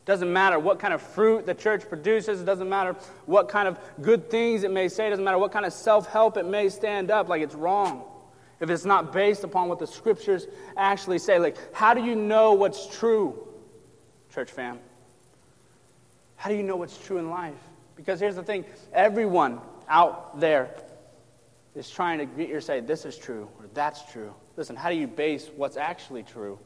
It 0.00 0.06
Doesn't 0.06 0.32
matter 0.32 0.58
what 0.58 0.78
kind 0.78 0.94
of 0.94 1.02
fruit 1.02 1.44
the 1.44 1.54
church 1.54 1.88
produces, 1.88 2.40
it 2.40 2.44
doesn't 2.44 2.68
matter 2.68 2.94
what 3.26 3.48
kind 3.48 3.68
of 3.68 3.78
good 4.00 4.30
things 4.30 4.64
it 4.64 4.70
may 4.70 4.88
say, 4.88 5.06
it 5.06 5.10
doesn't 5.10 5.24
matter 5.24 5.38
what 5.38 5.52
kind 5.52 5.66
of 5.66 5.72
self 5.72 6.08
help 6.08 6.36
it 6.36 6.46
may 6.46 6.68
stand 6.68 7.10
up, 7.10 7.28
like 7.28 7.42
it's 7.42 7.54
wrong. 7.54 8.04
If 8.60 8.70
it's 8.70 8.84
not 8.84 9.12
based 9.12 9.44
upon 9.44 9.68
what 9.68 9.78
the 9.78 9.86
scriptures 9.86 10.46
actually 10.76 11.18
say, 11.18 11.38
like, 11.38 11.56
how 11.72 11.94
do 11.94 12.02
you 12.02 12.16
know 12.16 12.54
what's 12.54 12.86
true, 12.98 13.46
church 14.32 14.50
fam? 14.50 14.80
How 16.38 16.48
do 16.48 16.56
you 16.56 16.62
know 16.62 16.76
what's 16.76 16.96
true 16.96 17.18
in 17.18 17.30
life? 17.30 17.52
Because 17.96 18.20
here's 18.20 18.36
the 18.36 18.44
thing 18.44 18.64
everyone 18.94 19.60
out 19.88 20.38
there 20.38 20.70
is 21.74 21.90
trying 21.90 22.18
to 22.18 22.26
get 22.26 22.48
you 22.48 22.54
to 22.54 22.62
say, 22.62 22.80
this 22.80 23.04
is 23.04 23.18
true 23.18 23.48
or 23.58 23.66
that's 23.74 24.10
true. 24.12 24.32
Listen, 24.56 24.76
how 24.76 24.88
do 24.88 24.96
you 24.96 25.08
base 25.08 25.50
what's 25.56 25.76
actually 25.76 26.22
true? 26.22 26.58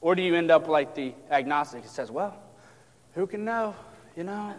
Or 0.00 0.14
do 0.14 0.22
you 0.22 0.34
end 0.34 0.50
up 0.50 0.68
like 0.68 0.94
the 0.94 1.14
agnostic 1.30 1.82
who 1.82 1.88
says, 1.88 2.10
well, 2.10 2.36
who 3.14 3.26
can 3.26 3.44
know? 3.44 3.74
You 4.16 4.24
know, 4.24 4.54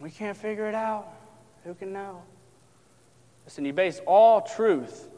we 0.00 0.10
can't 0.10 0.36
figure 0.36 0.68
it 0.68 0.74
out. 0.74 1.06
Who 1.64 1.74
can 1.74 1.92
know? 1.92 2.22
Listen, 3.44 3.64
you 3.64 3.72
base 3.72 4.00
all 4.06 4.40
truth 4.40 5.08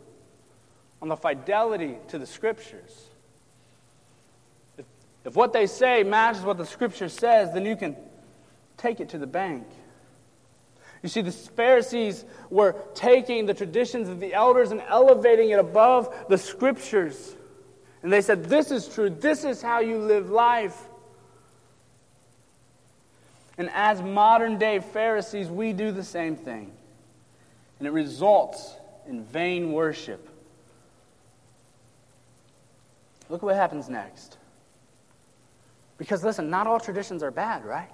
on 1.00 1.08
the 1.08 1.16
fidelity 1.16 1.96
to 2.08 2.18
the 2.18 2.26
scriptures. 2.26 3.06
If 5.24 5.36
what 5.36 5.52
they 5.52 5.66
say 5.66 6.02
matches 6.02 6.42
what 6.42 6.56
the 6.56 6.66
scripture 6.66 7.08
says, 7.08 7.52
then 7.52 7.66
you 7.66 7.76
can 7.76 7.96
take 8.76 9.00
it 9.00 9.10
to 9.10 9.18
the 9.18 9.26
bank. 9.26 9.66
You 11.02 11.08
see, 11.08 11.22
the 11.22 11.32
Pharisees 11.32 12.24
were 12.50 12.76
taking 12.94 13.46
the 13.46 13.54
traditions 13.54 14.08
of 14.08 14.20
the 14.20 14.34
elders 14.34 14.70
and 14.70 14.82
elevating 14.86 15.50
it 15.50 15.58
above 15.58 16.14
the 16.28 16.36
scriptures. 16.36 17.34
And 18.02 18.12
they 18.12 18.20
said, 18.20 18.44
This 18.44 18.70
is 18.70 18.88
true. 18.88 19.10
This 19.10 19.44
is 19.44 19.62
how 19.62 19.80
you 19.80 19.98
live 19.98 20.30
life. 20.30 20.78
And 23.56 23.70
as 23.74 24.00
modern 24.00 24.58
day 24.58 24.80
Pharisees, 24.80 25.48
we 25.48 25.72
do 25.72 25.92
the 25.92 26.04
same 26.04 26.36
thing. 26.36 26.72
And 27.78 27.86
it 27.86 27.92
results 27.92 28.74
in 29.06 29.24
vain 29.24 29.72
worship. 29.72 30.26
Look 33.28 33.42
what 33.42 33.56
happens 33.56 33.88
next. 33.88 34.38
Because 36.00 36.24
listen, 36.24 36.48
not 36.48 36.66
all 36.66 36.80
traditions 36.80 37.22
are 37.22 37.30
bad, 37.30 37.62
right? 37.62 37.90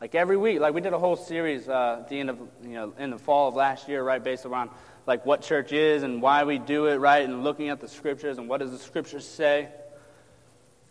Like 0.00 0.14
every 0.14 0.36
week, 0.36 0.60
like 0.60 0.72
we 0.72 0.80
did 0.80 0.92
a 0.92 0.98
whole 1.00 1.16
series 1.16 1.68
uh, 1.68 1.96
at 1.98 2.08
the 2.08 2.20
end 2.20 2.30
of, 2.30 2.38
you 2.62 2.74
know, 2.74 2.94
in 2.96 3.10
the 3.10 3.18
fall 3.18 3.48
of 3.48 3.56
last 3.56 3.88
year, 3.88 4.04
right, 4.04 4.22
based 4.22 4.46
around 4.46 4.70
like 5.04 5.26
what 5.26 5.42
church 5.42 5.72
is 5.72 6.04
and 6.04 6.22
why 6.22 6.44
we 6.44 6.58
do 6.58 6.86
it, 6.86 6.98
right, 6.98 7.24
and 7.24 7.42
looking 7.42 7.70
at 7.70 7.80
the 7.80 7.88
scriptures 7.88 8.38
and 8.38 8.48
what 8.48 8.60
does 8.60 8.70
the 8.70 8.78
scriptures 8.78 9.26
say. 9.26 9.66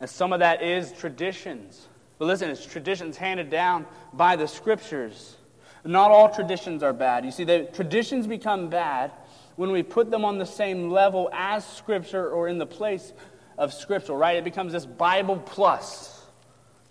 And 0.02 0.10
some 0.10 0.34
of 0.34 0.39
that 0.39 0.62
is 0.62 0.91
traditions. 0.91 1.88
But 2.19 2.26
listen, 2.26 2.50
it's 2.50 2.65
traditions 2.65 3.15
handed 3.15 3.50
down 3.50 3.86
by 4.12 4.36
the 4.36 4.50
scriptures. 4.50 5.38
Not 5.86 6.12
all 6.12 6.28
traditions 6.28 6.84
are 6.84 6.91
bad. 6.91 7.24
You 7.24 7.32
see, 7.32 7.45
the 7.45 7.69
traditions 7.71 8.28
become 8.28 8.67
bad 8.67 9.13
when 9.56 9.71
we 9.71 9.82
put 9.82 10.12
them 10.12 10.26
on 10.26 10.39
the 10.39 10.45
same 10.45 10.89
level 10.89 11.30
as 11.32 11.65
scripture 11.65 12.30
or 12.30 12.50
in 12.50 12.58
the 12.58 12.65
place 12.65 13.13
of 13.58 13.74
Scripture, 13.74 14.14
right? 14.14 14.38
It 14.38 14.44
becomes 14.44 14.74
this 14.74 14.86
Bible 14.86 15.38
plus 15.38 16.24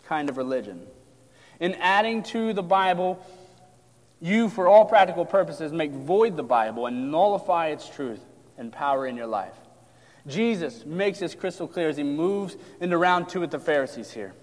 kind 0.04 0.28
of 0.28 0.36
religion. 0.36 0.86
In 1.58 1.74
adding 1.74 2.22
to 2.24 2.52
the 2.52 2.62
Bible 2.62 3.24
you, 4.20 4.50
for 4.50 4.68
all 4.68 4.84
practical 4.84 5.24
purposes, 5.24 5.72
make 5.72 5.92
void 5.92 6.36
the 6.36 6.42
Bible 6.42 6.86
and 6.86 7.10
nullify 7.10 7.68
its 7.68 7.88
truth 7.88 8.20
and 8.58 8.70
power 8.70 9.06
in 9.06 9.16
your 9.16 9.26
life. 9.26 9.54
Jesus 10.26 10.84
makes 10.84 11.18
this 11.18 11.34
crystal 11.34 11.66
clear 11.66 11.88
as 11.88 11.96
he 11.96 12.02
moves 12.02 12.56
into 12.80 12.98
round 12.98 13.30
two 13.30 13.40
with 13.40 13.50
the 13.50 13.58
Pharisees 13.58 14.10
here. 14.10 14.34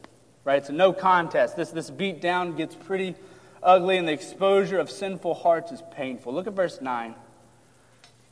Right? 0.43 0.57
It's 0.57 0.69
a 0.69 0.73
no 0.73 0.93
contest. 0.93 1.55
This, 1.55 1.69
this 1.69 1.91
beat 1.91 2.21
down 2.21 2.55
gets 2.55 2.73
pretty 2.73 3.15
ugly, 3.61 3.97
and 3.97 4.07
the 4.07 4.13
exposure 4.13 4.79
of 4.79 4.89
sinful 4.89 5.35
hearts 5.35 5.71
is 5.71 5.83
painful. 5.91 6.33
Look 6.33 6.47
at 6.47 6.53
verse 6.53 6.81
9. 6.81 7.13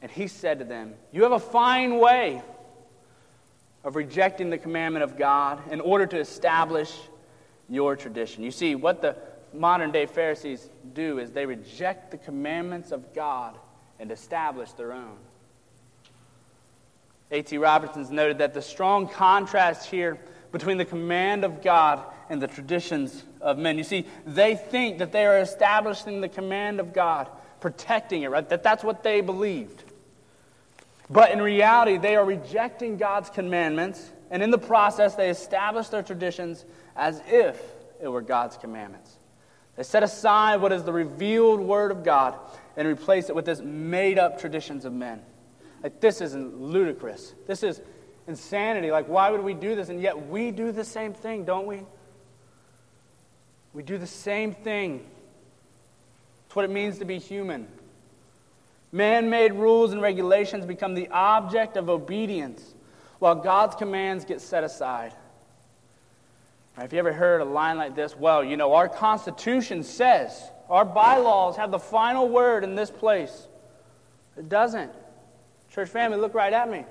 And 0.01 0.11
he 0.11 0.27
said 0.27 0.59
to 0.59 0.65
them, 0.65 0.93
You 1.11 1.23
have 1.23 1.31
a 1.31 1.39
fine 1.39 1.99
way 1.99 2.41
of 3.85 3.95
rejecting 3.95 4.49
the 4.49 4.57
commandment 4.57 5.03
of 5.03 5.17
God 5.17 5.71
in 5.71 5.79
order 5.79 6.07
to 6.07 6.19
establish 6.19 6.91
your 7.69 7.95
tradition. 7.95 8.43
You 8.43 8.51
see, 8.51 8.75
what 8.75 9.01
the 9.01 9.15
modern 9.53 9.91
day 9.91 10.07
Pharisees 10.07 10.67
do 10.93 11.19
is 11.19 11.31
they 11.31 11.45
reject 11.45 12.11
the 12.11 12.17
commandments 12.17 12.91
of 12.91 13.13
God 13.13 13.55
and 13.99 14.11
establish 14.11 14.71
their 14.73 14.91
own. 14.91 15.15
A.T. 17.31 17.57
Robertson's 17.57 18.11
noted 18.11 18.39
that 18.39 18.53
the 18.53 18.61
strong 18.61 19.07
contrast 19.07 19.89
here 19.89 20.19
between 20.51 20.77
the 20.77 20.85
command 20.85 21.43
of 21.43 21.63
God 21.63 22.03
and 22.29 22.41
the 22.41 22.47
traditions 22.47 23.23
of 23.39 23.57
men. 23.57 23.77
You 23.77 23.83
see, 23.83 24.07
they 24.25 24.55
think 24.55 24.97
that 24.97 25.11
they 25.11 25.25
are 25.25 25.39
establishing 25.39 26.21
the 26.21 26.29
command 26.29 26.79
of 26.79 26.93
God, 26.93 27.27
protecting 27.61 28.23
it, 28.23 28.29
right? 28.29 28.47
That 28.47 28.63
that's 28.63 28.83
what 28.83 29.03
they 29.03 29.21
believed. 29.21 29.83
But 31.09 31.31
in 31.31 31.41
reality, 31.41 31.97
they 31.97 32.15
are 32.15 32.25
rejecting 32.25 32.97
God's 32.97 33.29
commandments, 33.29 34.11
and 34.31 34.41
in 34.41 34.49
the 34.49 34.57
process, 34.57 35.15
they 35.15 35.29
establish 35.29 35.89
their 35.89 36.03
traditions 36.03 36.65
as 36.95 37.21
if 37.27 37.61
it 38.01 38.07
were 38.07 38.21
God's 38.21 38.57
commandments. 38.57 39.15
They 39.75 39.83
set 39.83 40.03
aside 40.03 40.61
what 40.61 40.71
is 40.71 40.83
the 40.83 40.93
revealed 40.93 41.59
Word 41.59 41.91
of 41.91 42.03
God 42.03 42.39
and 42.77 42.87
replace 42.87 43.29
it 43.29 43.35
with 43.35 43.45
this 43.45 43.61
made 43.61 44.17
up 44.17 44.39
traditions 44.39 44.85
of 44.85 44.93
men. 44.93 45.21
Like, 45.83 45.99
this 45.99 46.21
is 46.21 46.33
ludicrous. 46.33 47.33
This 47.45 47.61
is 47.61 47.81
insanity. 48.27 48.89
Like, 48.91 49.07
why 49.07 49.29
would 49.29 49.41
we 49.41 49.53
do 49.53 49.75
this? 49.75 49.89
And 49.89 50.01
yet, 50.01 50.27
we 50.27 50.51
do 50.51 50.71
the 50.71 50.83
same 50.83 51.13
thing, 51.13 51.45
don't 51.45 51.67
we? 51.67 51.81
We 53.73 53.83
do 53.83 53.97
the 53.97 54.07
same 54.07 54.53
thing. 54.53 55.05
It's 56.47 56.55
what 56.55 56.65
it 56.65 56.71
means 56.71 56.99
to 56.99 57.05
be 57.05 57.19
human. 57.19 57.67
Man 58.95 59.29
made 59.29 59.51
rules 59.51 59.91
and 59.91 60.01
regulations 60.01 60.65
become 60.65 60.93
the 60.93 61.09
object 61.09 61.75
of 61.75 61.89
obedience, 61.89 62.73
while 63.19 63.35
God's 63.35 63.75
commands 63.75 64.23
get 64.23 64.39
set 64.39 64.63
aside. 64.63 65.11
Have 66.77 66.93
you 66.93 66.99
ever 66.99 67.11
heard 67.11 67.41
a 67.41 67.45
line 67.45 67.75
like 67.75 67.93
this? 67.93 68.15
Well, 68.15 68.41
you 68.41 68.55
know, 68.55 68.73
our 68.73 68.87
Constitution 68.87 69.83
says, 69.83 70.49
our 70.69 70.85
bylaws 70.85 71.57
have 71.57 71.71
the 71.71 71.79
final 71.79 72.29
word 72.29 72.63
in 72.63 72.75
this 72.75 72.89
place. 72.89 73.49
It 74.37 74.47
doesn't. 74.47 74.93
Church 75.69 75.89
family, 75.89 76.17
look 76.17 76.33
right 76.33 76.53
at 76.53 76.71
me. 76.71 76.85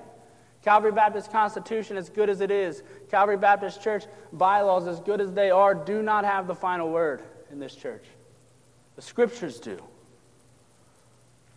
Calvary 0.63 0.91
Baptist 0.91 1.31
Constitution, 1.31 1.97
as 1.97 2.09
good 2.09 2.29
as 2.29 2.39
it 2.39 2.51
is, 2.51 2.83
Calvary 3.09 3.37
Baptist 3.37 3.81
Church 3.81 4.03
bylaws, 4.31 4.85
as 4.85 4.99
good 4.99 5.21
as 5.21 5.33
they 5.33 5.49
are, 5.49 5.73
do 5.73 6.03
not 6.03 6.23
have 6.23 6.45
the 6.45 6.53
final 6.53 6.91
word 6.91 7.23
in 7.51 7.57
this 7.57 7.75
church. 7.75 8.03
The 8.95 9.01
Scriptures 9.01 9.59
do. 9.59 9.79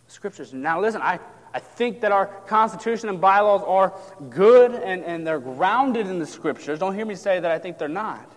Scriptures. 0.09 0.53
Now, 0.53 0.81
listen, 0.81 1.01
I, 1.01 1.19
I 1.53 1.59
think 1.59 2.01
that 2.01 2.11
our 2.11 2.25
Constitution 2.25 3.09
and 3.09 3.21
bylaws 3.21 3.63
are 3.65 3.93
good 4.29 4.71
and, 4.71 5.03
and 5.03 5.25
they're 5.25 5.39
grounded 5.39 6.07
in 6.07 6.19
the 6.19 6.25
Scriptures. 6.25 6.79
Don't 6.79 6.95
hear 6.95 7.05
me 7.05 7.15
say 7.15 7.39
that 7.39 7.51
I 7.51 7.59
think 7.59 7.77
they're 7.77 7.87
not. 7.87 8.31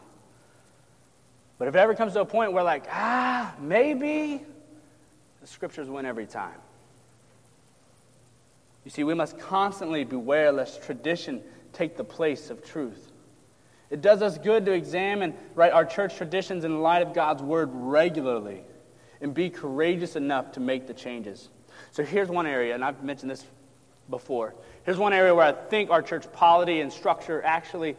But 1.59 1.69
if 1.69 1.75
it 1.75 1.79
ever 1.79 1.95
comes 1.95 2.15
to 2.15 2.21
a 2.21 2.25
point 2.25 2.53
where, 2.53 2.65
like, 2.65 2.85
ah, 2.91 3.55
maybe, 3.61 4.43
the 5.41 5.47
Scriptures 5.47 5.89
win 5.89 6.07
every 6.07 6.27
time. 6.27 6.59
You 8.85 8.91
see, 8.91 9.05
we 9.05 9.15
must 9.15 9.39
constantly 9.39 10.05
beware 10.05 10.51
lest 10.51 10.83
tradition 10.83 11.43
take 11.73 11.97
the 11.97 12.05
place 12.05 12.51
of 12.51 12.65
truth. 12.65 13.11
It 13.91 14.01
does 14.01 14.23
us 14.23 14.39
good 14.39 14.65
to 14.67 14.73
examine 14.73 15.35
right, 15.55 15.73
our 15.73 15.85
church 15.85 16.17
traditions 16.17 16.65
in 16.65 16.81
light 16.81 17.03
of 17.03 17.15
God's 17.15 17.43
word 17.43 17.71
regularly 17.73 18.63
and 19.21 19.35
be 19.35 19.51
courageous 19.51 20.17
enough 20.17 20.53
to 20.53 20.61
make 20.61 20.87
the 20.87 20.95
changes. 20.95 21.49
So 21.93 22.03
here's 22.03 22.29
one 22.29 22.47
area, 22.47 22.75
and 22.75 22.85
I've 22.85 23.03
mentioned 23.05 23.31
this 23.31 23.45
before. 24.09 24.55
Here's 24.85 24.99
one 24.99 25.13
area 25.13 25.35
where 25.35 25.47
I 25.47 25.53
think 25.53 25.91
our 25.91 26.03
church 26.03 26.31
polity 26.33 26.81
and 26.81 26.93
structure 26.93 27.43
actually 27.43 27.97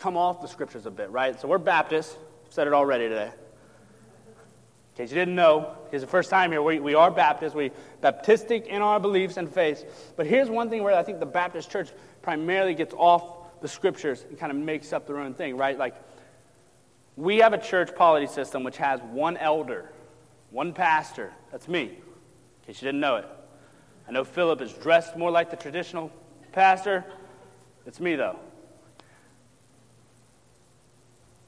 come 0.00 0.16
off 0.16 0.40
the 0.40 0.48
scriptures 0.48 0.86
a 0.86 0.90
bit, 0.90 1.10
right? 1.10 1.38
So 1.38 1.46
we're 1.46 1.58
Baptists. 1.58 2.16
Said 2.48 2.66
it 2.66 2.72
already 2.72 3.08
today. 3.08 3.30
In 3.30 4.96
case 4.96 5.10
you 5.10 5.14
didn't 5.14 5.36
know, 5.36 5.76
because 5.84 6.00
the 6.00 6.08
first 6.08 6.30
time 6.30 6.50
here, 6.50 6.62
we, 6.62 6.80
we 6.80 6.94
are 6.94 7.10
Baptists. 7.10 7.54
We 7.54 7.70
Baptistic 8.02 8.66
in 8.66 8.82
our 8.82 8.98
beliefs 8.98 9.36
and 9.36 9.48
faiths. 9.48 9.84
But 10.16 10.26
here's 10.26 10.50
one 10.50 10.68
thing 10.68 10.82
where 10.82 10.94
I 10.94 11.02
think 11.02 11.20
the 11.20 11.26
Baptist 11.26 11.70
church 11.70 11.90
primarily 12.22 12.74
gets 12.74 12.94
off 12.94 13.60
the 13.60 13.68
scriptures 13.68 14.24
and 14.28 14.38
kind 14.38 14.50
of 14.50 14.58
makes 14.58 14.92
up 14.92 15.06
their 15.06 15.18
own 15.18 15.34
thing, 15.34 15.56
right? 15.56 15.78
Like, 15.78 15.94
we 17.16 17.38
have 17.38 17.52
a 17.52 17.58
church 17.58 17.94
polity 17.94 18.26
system 18.26 18.64
which 18.64 18.78
has 18.78 19.00
one 19.02 19.36
elder, 19.36 19.92
one 20.50 20.72
pastor. 20.72 21.32
That's 21.52 21.68
me 21.68 21.98
case 22.70 22.82
you 22.82 22.86
didn't 22.86 23.00
know 23.00 23.16
it. 23.16 23.26
I 24.08 24.12
know 24.12 24.22
Philip 24.22 24.60
is 24.60 24.72
dressed 24.72 25.16
more 25.16 25.30
like 25.30 25.50
the 25.50 25.56
traditional 25.56 26.12
pastor. 26.52 27.04
It's 27.84 27.98
me, 27.98 28.14
though. 28.14 28.38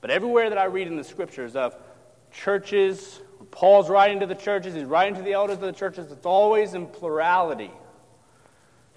But 0.01 0.11
everywhere 0.11 0.49
that 0.49 0.59
I 0.59 0.65
read 0.65 0.89
in 0.89 0.97
the 0.97 1.05
scriptures 1.05 1.55
of 1.55 1.77
churches, 2.33 3.21
Paul's 3.53 3.89
writing 3.89 4.19
to 4.21 4.27
the 4.27 4.35
churches, 4.35 4.75
he's 4.75 4.85
writing 4.85 5.15
to 5.15 5.23
the 5.23 5.35
elders 5.35 5.57
of 5.57 5.63
the 5.63 5.73
churches, 5.73 6.11
it's 6.11 6.27
always 6.27 6.75
in 6.75 6.89
plurality. 6.89 7.71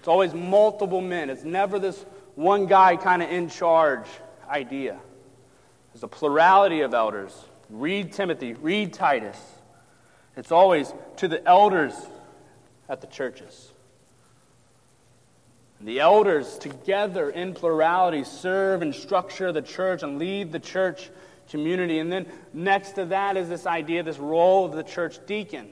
It's 0.00 0.08
always 0.08 0.34
multiple 0.34 1.00
men. 1.00 1.30
It's 1.30 1.44
never 1.44 1.78
this 1.78 2.04
one 2.34 2.66
guy 2.66 2.96
kind 2.96 3.22
of 3.22 3.30
in 3.30 3.48
charge 3.48 4.06
idea. 4.48 4.98
There's 5.92 6.02
a 6.02 6.08
plurality 6.08 6.80
of 6.80 6.92
elders. 6.92 7.32
Read 7.70 8.12
Timothy, 8.12 8.54
read 8.54 8.92
Titus. 8.92 9.38
It's 10.36 10.50
always 10.52 10.92
to 11.18 11.28
the 11.28 11.46
elders 11.46 11.94
at 12.88 13.00
the 13.00 13.06
churches. 13.06 13.70
And 15.78 15.88
the 15.88 16.00
elders, 16.00 16.58
together 16.58 17.30
in 17.30 17.54
plurality, 17.54 18.24
serve 18.24 18.82
and 18.82 18.94
structure 18.94 19.52
the 19.52 19.62
church 19.62 20.02
and 20.02 20.18
lead 20.18 20.52
the 20.52 20.58
church 20.58 21.10
community. 21.50 21.98
And 21.98 22.10
then 22.10 22.26
next 22.52 22.92
to 22.92 23.04
that 23.06 23.36
is 23.36 23.48
this 23.48 23.66
idea, 23.66 24.02
this 24.02 24.18
role 24.18 24.64
of 24.64 24.72
the 24.72 24.82
church 24.82 25.18
deacon. 25.26 25.68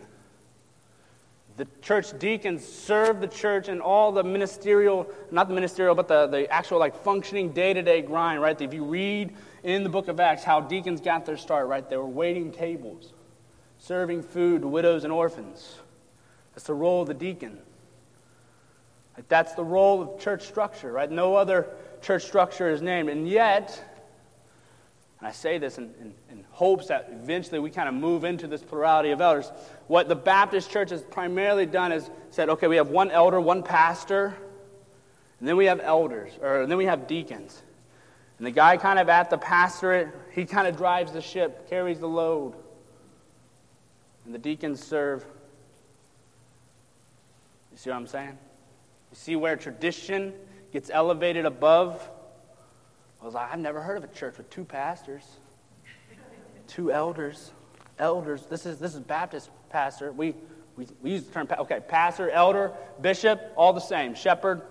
The 1.57 1.67
church 1.83 2.19
deacons 2.19 2.67
serve 2.67 3.21
the 3.21 3.29
church 3.29 3.69
in 3.69 3.81
all 3.81 4.11
the 4.11 4.25
ministerial, 4.25 5.09
not 5.31 5.49
the 5.49 5.55
ministerial, 5.55 5.95
but 5.95 6.09
the, 6.09 6.27
the 6.27 6.53
actual 6.53 6.81
like 6.81 6.97
functioning 6.97 7.53
day 7.53 7.73
to 7.73 7.81
day 7.81 8.03
grind, 8.03 8.43
right? 8.43 8.61
If 8.61 8.75
you 8.75 8.85
read 8.85 9.33
in 9.63 9.85
the 9.85 9.89
book 9.89 10.09
of 10.09 10.19
Acts 10.19 10.43
how 10.43 10.61
deacons 10.61 11.01
got 11.01 11.25
their 11.27 11.37
start, 11.37 11.69
right? 11.69 11.89
They 11.89 11.97
were 11.97 12.07
waiting 12.07 12.51
tables, 12.51 13.13
serving 13.79 14.25
food 14.25 14.63
to 14.63 14.69
widows 14.69 15.05
and 15.05 15.13
orphans. 15.13 15.77
That's 16.55 16.67
the 16.67 16.75
role 16.75 17.03
of 17.03 17.09
the 17.09 17.15
deacon. 17.15 17.59
That's 19.29 19.55
the 19.55 19.65
role 19.65 20.03
of 20.03 20.21
church 20.21 20.43
structure, 20.43 20.93
right? 20.93 21.11
No 21.11 21.37
other 21.37 21.69
church 22.03 22.25
structure 22.25 22.71
is 22.71 22.83
named. 22.83 23.09
And 23.09 23.29
yet, 23.29 23.81
and 25.19 25.29
I 25.29 25.33
say 25.33 25.59
this 25.59 25.79
in, 25.79 25.95
in, 26.01 26.15
in 26.31 26.45
hopes 26.51 26.89
that 26.89 27.09
eventually 27.13 27.59
we 27.59 27.71
kind 27.71 27.89
of 27.89 27.95
move 27.95 28.25
into 28.25 28.47
this 28.47 28.63
plurality 28.63 29.11
of 29.11 29.21
elders. 29.21 29.51
What 29.87 30.09
the 30.09 30.17
Baptist 30.17 30.71
church 30.71 30.91
has 30.91 31.03
primarily 31.03 31.67
done 31.67 31.93
is 31.93 32.09
said, 32.31 32.49
okay, 32.51 32.67
we 32.67 32.77
have 32.77 32.89
one 32.89 33.11
elder, 33.11 33.41
one 33.41 33.63
pastor, 33.63 34.35
and 35.39 35.49
then 35.49 35.57
we 35.57 35.67
have 35.67 35.81
elders, 35.81 36.33
or 36.43 36.67
then 36.67 36.77
we 36.77 36.87
have 36.87 37.07
deacons. 37.07 37.63
And 38.39 38.47
the 38.47 38.51
guy 38.51 38.77
kind 38.77 38.99
of 38.99 39.09
at 39.09 39.31
the 39.31 39.39
pastorate, 39.39 40.09
he 40.33 40.45
kind 40.45 40.67
of 40.67 40.77
drives 40.77 41.13
the 41.13 41.21
ship, 41.21 41.69
carries 41.71 42.01
the 42.01 42.09
load. 42.09 42.55
And 44.25 44.35
the 44.35 44.39
deacons 44.39 44.83
serve 44.83 45.25
you 47.75 47.79
see 47.79 47.91
what 47.91 47.97
I'm 47.97 48.07
saying? 48.07 48.39
You 49.11 49.17
see 49.17 49.35
where 49.35 49.57
tradition 49.57 50.33
gets 50.73 50.91
elevated 50.91 51.45
above? 51.45 52.09
I 53.21 53.25
was 53.25 53.35
like, 53.35 53.53
I've 53.53 53.59
never 53.59 53.81
heard 53.81 53.97
of 53.97 54.05
a 54.05 54.15
church 54.15 54.39
with 54.39 54.49
two 54.49 54.65
pastors, 54.65 55.25
two 56.69 56.93
elders. 56.93 57.51
Elders, 57.99 58.47
this 58.47 58.65
is, 58.65 58.79
this 58.79 58.95
is 58.95 59.01
Baptist 59.01 59.51
pastor. 59.71 60.13
We, 60.13 60.35
we, 60.77 60.87
we 61.03 61.11
use 61.11 61.25
the 61.25 61.33
term, 61.33 61.49
okay, 61.59 61.81
pastor, 61.81 62.31
elder, 62.31 62.71
bishop, 63.01 63.41
all 63.57 63.73
the 63.73 63.81
same. 63.81 64.15
Shepherd, 64.15 64.63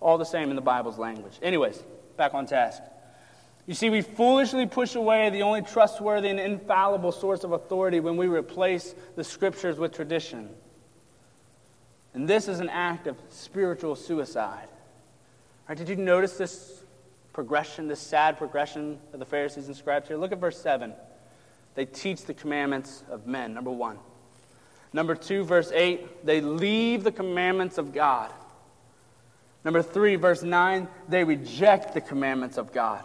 all 0.00 0.16
the 0.16 0.24
same 0.24 0.48
in 0.48 0.56
the 0.56 0.62
Bible's 0.62 0.98
language. 0.98 1.38
Anyways, 1.42 1.82
back 2.16 2.32
on 2.32 2.46
task. 2.46 2.82
You 3.66 3.74
see, 3.74 3.90
we 3.90 4.00
foolishly 4.00 4.64
push 4.64 4.94
away 4.94 5.28
the 5.28 5.42
only 5.42 5.60
trustworthy 5.60 6.30
and 6.30 6.40
infallible 6.40 7.12
source 7.12 7.44
of 7.44 7.52
authority 7.52 8.00
when 8.00 8.16
we 8.16 8.26
replace 8.26 8.94
the 9.16 9.24
scriptures 9.24 9.78
with 9.78 9.92
tradition. 9.92 10.48
And 12.18 12.26
this 12.26 12.48
is 12.48 12.58
an 12.58 12.68
act 12.68 13.06
of 13.06 13.16
spiritual 13.30 13.94
suicide. 13.94 14.66
Right, 15.68 15.78
did 15.78 15.88
you 15.88 15.94
notice 15.94 16.36
this 16.36 16.82
progression, 17.32 17.86
this 17.86 18.00
sad 18.00 18.38
progression 18.38 18.98
of 19.12 19.20
the 19.20 19.24
Pharisees 19.24 19.68
and 19.68 19.76
scribes 19.76 20.08
here? 20.08 20.16
Look 20.16 20.32
at 20.32 20.40
verse 20.40 20.60
7. 20.60 20.92
they 21.76 21.84
teach 21.84 22.24
the 22.24 22.34
commandments 22.34 23.04
of 23.08 23.28
men, 23.28 23.54
number 23.54 23.70
one. 23.70 23.98
Number 24.92 25.14
two, 25.14 25.44
verse 25.44 25.70
8, 25.70 26.26
they 26.26 26.40
leave 26.40 27.04
the 27.04 27.12
commandments 27.12 27.78
of 27.78 27.92
God. 27.92 28.32
Number 29.64 29.80
three, 29.80 30.16
verse 30.16 30.42
9, 30.42 30.88
they 31.08 31.22
reject 31.22 31.94
the 31.94 32.00
commandments 32.00 32.58
of 32.58 32.72
God. 32.72 33.04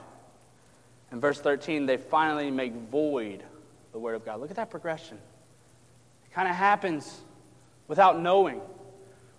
And 1.11 1.21
verse 1.21 1.39
13, 1.39 1.85
they 1.85 1.97
finally 1.97 2.49
make 2.49 2.73
void 2.73 3.43
the 3.91 3.99
word 3.99 4.15
of 4.15 4.25
God. 4.25 4.39
Look 4.39 4.49
at 4.49 4.55
that 4.55 4.71
progression. 4.71 5.19
It 6.25 6.33
kind 6.33 6.47
of 6.47 6.55
happens 6.55 7.21
without 7.87 8.19
knowing. 8.19 8.59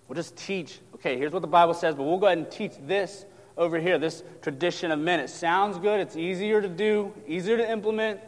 We'll 0.07 0.15
just 0.15 0.37
teach, 0.37 0.79
okay, 0.95 1.17
here's 1.17 1.31
what 1.31 1.41
the 1.41 1.47
Bible 1.47 1.73
says, 1.73 1.95
but 1.95 2.03
we'll 2.03 2.17
go 2.17 2.27
ahead 2.27 2.37
and 2.37 2.49
teach 2.49 2.73
this 2.81 3.25
over 3.57 3.79
here, 3.79 3.97
this 3.97 4.23
tradition 4.41 4.91
of 4.91 4.99
men. 4.99 5.19
It 5.19 5.29
sounds 5.29 5.77
good, 5.79 5.99
it's 5.99 6.15
easier 6.15 6.61
to 6.61 6.67
do, 6.67 7.13
easier 7.27 7.57
to 7.57 7.69
implement, 7.69 8.19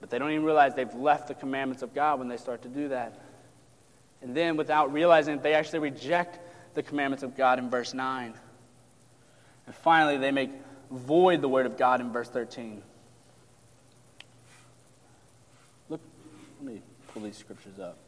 but 0.00 0.10
they 0.10 0.18
don't 0.18 0.30
even 0.30 0.44
realize 0.44 0.74
they've 0.74 0.94
left 0.94 1.28
the 1.28 1.34
commandments 1.34 1.82
of 1.82 1.94
God 1.94 2.18
when 2.18 2.28
they 2.28 2.36
start 2.36 2.62
to 2.62 2.68
do 2.68 2.88
that. 2.88 3.20
And 4.22 4.36
then, 4.36 4.56
without 4.56 4.92
realizing 4.92 5.34
it, 5.34 5.42
they 5.42 5.54
actually 5.54 5.78
reject 5.80 6.40
the 6.74 6.82
commandments 6.82 7.22
of 7.22 7.36
God 7.36 7.58
in 7.58 7.70
verse 7.70 7.94
9. 7.94 8.34
And 9.66 9.74
finally, 9.74 10.16
they 10.16 10.30
make 10.30 10.50
void 10.90 11.40
the 11.40 11.48
word 11.48 11.66
of 11.66 11.76
God 11.76 12.00
in 12.00 12.12
verse 12.12 12.28
13. 12.28 12.82
Look, 15.88 16.00
let 16.60 16.72
me 16.72 16.80
pull 17.12 17.22
these 17.22 17.36
scriptures 17.36 17.78
up. 17.78 17.98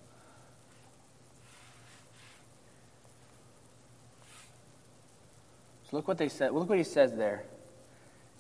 So 5.91 5.97
look 5.97 6.07
what 6.07 6.19
they 6.19 6.29
said. 6.29 6.53
Look 6.53 6.69
what 6.69 6.79
he 6.79 6.85
says 6.85 7.15
there 7.15 7.43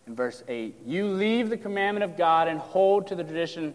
in 0.06 0.14
verse 0.14 0.42
8. 0.46 0.74
You 0.86 1.06
leave 1.06 1.50
the 1.50 1.56
commandment 1.56 2.04
of 2.04 2.16
God 2.16 2.48
and 2.48 2.60
hold 2.60 3.08
to 3.08 3.14
the 3.14 3.24
tradition 3.24 3.74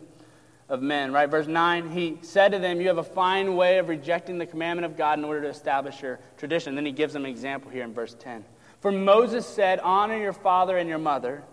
of 0.69 0.81
men, 0.81 1.11
right? 1.11 1.29
Verse 1.29 1.47
9, 1.47 1.91
he 1.91 2.17
said 2.21 2.53
to 2.53 2.59
them, 2.59 2.81
You 2.81 2.87
have 2.87 2.97
a 2.97 3.03
fine 3.03 3.55
way 3.55 3.77
of 3.77 3.89
rejecting 3.89 4.37
the 4.37 4.45
commandment 4.45 4.85
of 4.85 4.97
God 4.97 5.19
in 5.19 5.25
order 5.25 5.41
to 5.41 5.49
establish 5.49 6.01
your 6.01 6.19
tradition. 6.37 6.75
Then 6.75 6.85
he 6.85 6.91
gives 6.91 7.13
them 7.13 7.25
an 7.25 7.31
example 7.31 7.69
here 7.69 7.83
in 7.83 7.93
verse 7.93 8.15
10. 8.19 8.45
For 8.81 8.91
Moses 8.91 9.45
said, 9.45 9.79
Honor 9.79 10.17
your 10.17 10.33
father 10.33 10.77
and 10.77 10.89
your 10.89 10.97
mother, 10.97 11.43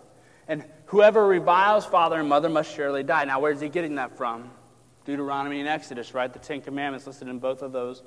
and 0.49 0.65
whoever 0.87 1.27
reviles 1.27 1.85
father 1.85 2.21
and 2.21 2.29
mother 2.29 2.49
must 2.49 2.75
surely 2.75 3.03
die. 3.03 3.25
Now, 3.25 3.41
where's 3.41 3.61
he 3.61 3.69
getting 3.69 3.97
that 3.97 4.17
from? 4.17 4.51
Deuteronomy 5.05 5.59
and 5.59 5.69
Exodus, 5.69 6.15
right? 6.15 6.33
The 6.33 6.39
Ten 6.39 6.61
Commandments 6.61 7.07
listed 7.07 7.29
in 7.29 7.39
both 7.39 7.63
of 7.63 7.73
those 7.73 8.03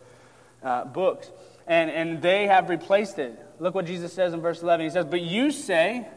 uh, 0.63 0.85
books. 0.85 1.29
And, 1.67 1.89
and 1.89 2.21
they 2.21 2.47
have 2.47 2.69
replaced 2.69 3.17
it. 3.17 3.37
Look 3.59 3.73
what 3.73 3.85
Jesus 3.85 4.13
says 4.13 4.33
in 4.33 4.41
verse 4.41 4.61
11. 4.61 4.85
He 4.85 4.89
says, 4.89 5.05
But 5.05 5.21
you 5.21 5.51
say, 5.51 6.07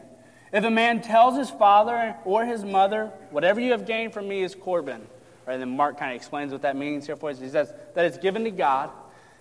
if 0.51 0.63
a 0.63 0.69
man 0.69 1.01
tells 1.01 1.37
his 1.37 1.49
father 1.49 2.15
or 2.25 2.45
his 2.45 2.63
mother, 2.63 3.11
whatever 3.31 3.59
you 3.59 3.71
have 3.71 3.85
gained 3.85 4.13
from 4.13 4.27
me 4.27 4.41
is 4.41 4.55
Corban, 4.55 5.05
right, 5.45 5.53
and 5.53 5.61
then 5.61 5.75
Mark 5.75 5.97
kind 5.97 6.11
of 6.11 6.15
explains 6.15 6.51
what 6.51 6.63
that 6.63 6.75
means 6.75 7.05
here 7.05 7.15
for 7.15 7.29
us. 7.29 7.39
He 7.39 7.49
says 7.49 7.71
that 7.95 8.05
it's 8.05 8.17
given 8.17 8.43
to 8.43 8.51
God, 8.51 8.89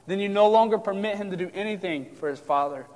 then 0.06 0.20
you 0.20 0.28
no 0.28 0.48
longer 0.48 0.78
permit 0.78 1.16
him 1.16 1.30
to 1.30 1.36
do 1.36 1.50
anything 1.54 2.14
for 2.14 2.28
his 2.28 2.38
father 2.38 2.86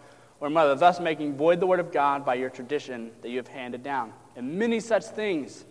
or 0.40 0.50
mother, 0.50 0.74
thus 0.74 1.00
making 1.00 1.36
void 1.36 1.60
the 1.60 1.66
word 1.66 1.80
of 1.80 1.92
God 1.92 2.24
by 2.24 2.34
your 2.34 2.50
tradition 2.50 3.12
that 3.22 3.28
you 3.28 3.36
have 3.36 3.48
handed 3.48 3.82
down. 3.82 4.12
And 4.34 4.58
many 4.58 4.80
such 4.80 5.04
things 5.04 5.64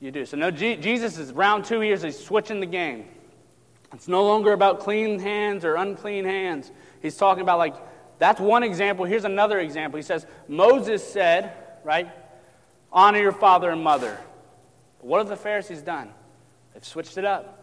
you 0.00 0.10
do. 0.10 0.24
So, 0.24 0.36
no, 0.36 0.50
G- 0.50 0.76
Jesus 0.76 1.18
is 1.18 1.32
round 1.32 1.64
two 1.64 1.82
years, 1.82 2.02
he's 2.02 2.18
switching 2.18 2.60
the 2.60 2.66
game. 2.66 3.06
It's 3.94 4.08
no 4.08 4.24
longer 4.24 4.52
about 4.52 4.80
clean 4.80 5.18
hands 5.18 5.64
or 5.64 5.76
unclean 5.76 6.24
hands. 6.24 6.70
He's 7.00 7.16
talking 7.16 7.42
about, 7.42 7.58
like, 7.58 7.76
that's 8.18 8.40
one 8.40 8.62
example. 8.62 9.04
Here's 9.04 9.24
another 9.24 9.58
example. 9.58 9.96
He 9.96 10.02
says, 10.02 10.26
Moses 10.48 11.06
said, 11.06 11.52
right? 11.84 12.08
Honor 12.92 13.20
your 13.20 13.32
father 13.32 13.70
and 13.70 13.82
mother. 13.82 14.18
But 14.98 15.06
what 15.06 15.18
have 15.18 15.28
the 15.28 15.36
Pharisees 15.36 15.82
done? 15.82 16.10
They've 16.72 16.84
switched 16.84 17.18
it 17.18 17.24
up. 17.24 17.60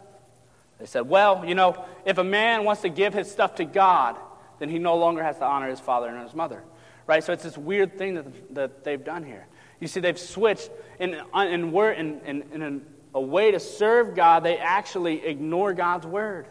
They 0.78 0.86
said, 0.86 1.02
well, 1.02 1.44
you 1.44 1.54
know, 1.54 1.84
if 2.04 2.18
a 2.18 2.24
man 2.24 2.64
wants 2.64 2.82
to 2.82 2.88
give 2.88 3.14
his 3.14 3.30
stuff 3.30 3.56
to 3.56 3.64
God, 3.64 4.16
then 4.58 4.68
he 4.68 4.78
no 4.78 4.96
longer 4.96 5.22
has 5.22 5.38
to 5.38 5.44
honor 5.44 5.68
his 5.68 5.80
father 5.80 6.08
and 6.08 6.22
his 6.22 6.34
mother. 6.34 6.62
Right? 7.06 7.22
So 7.22 7.32
it's 7.32 7.42
this 7.42 7.58
weird 7.58 7.98
thing 7.98 8.14
that, 8.14 8.54
that 8.54 8.84
they've 8.84 9.04
done 9.04 9.24
here. 9.24 9.46
You 9.80 9.88
see, 9.88 10.00
they've 10.00 10.18
switched 10.18 10.70
in, 10.98 11.14
in, 11.34 11.74
in, 11.74 12.20
in, 12.24 12.62
in 12.62 12.86
a 13.14 13.20
way 13.20 13.50
to 13.50 13.60
serve 13.60 14.14
God, 14.14 14.42
they 14.42 14.56
actually 14.58 15.24
ignore 15.24 15.74
God's 15.74 16.06
word. 16.06 16.46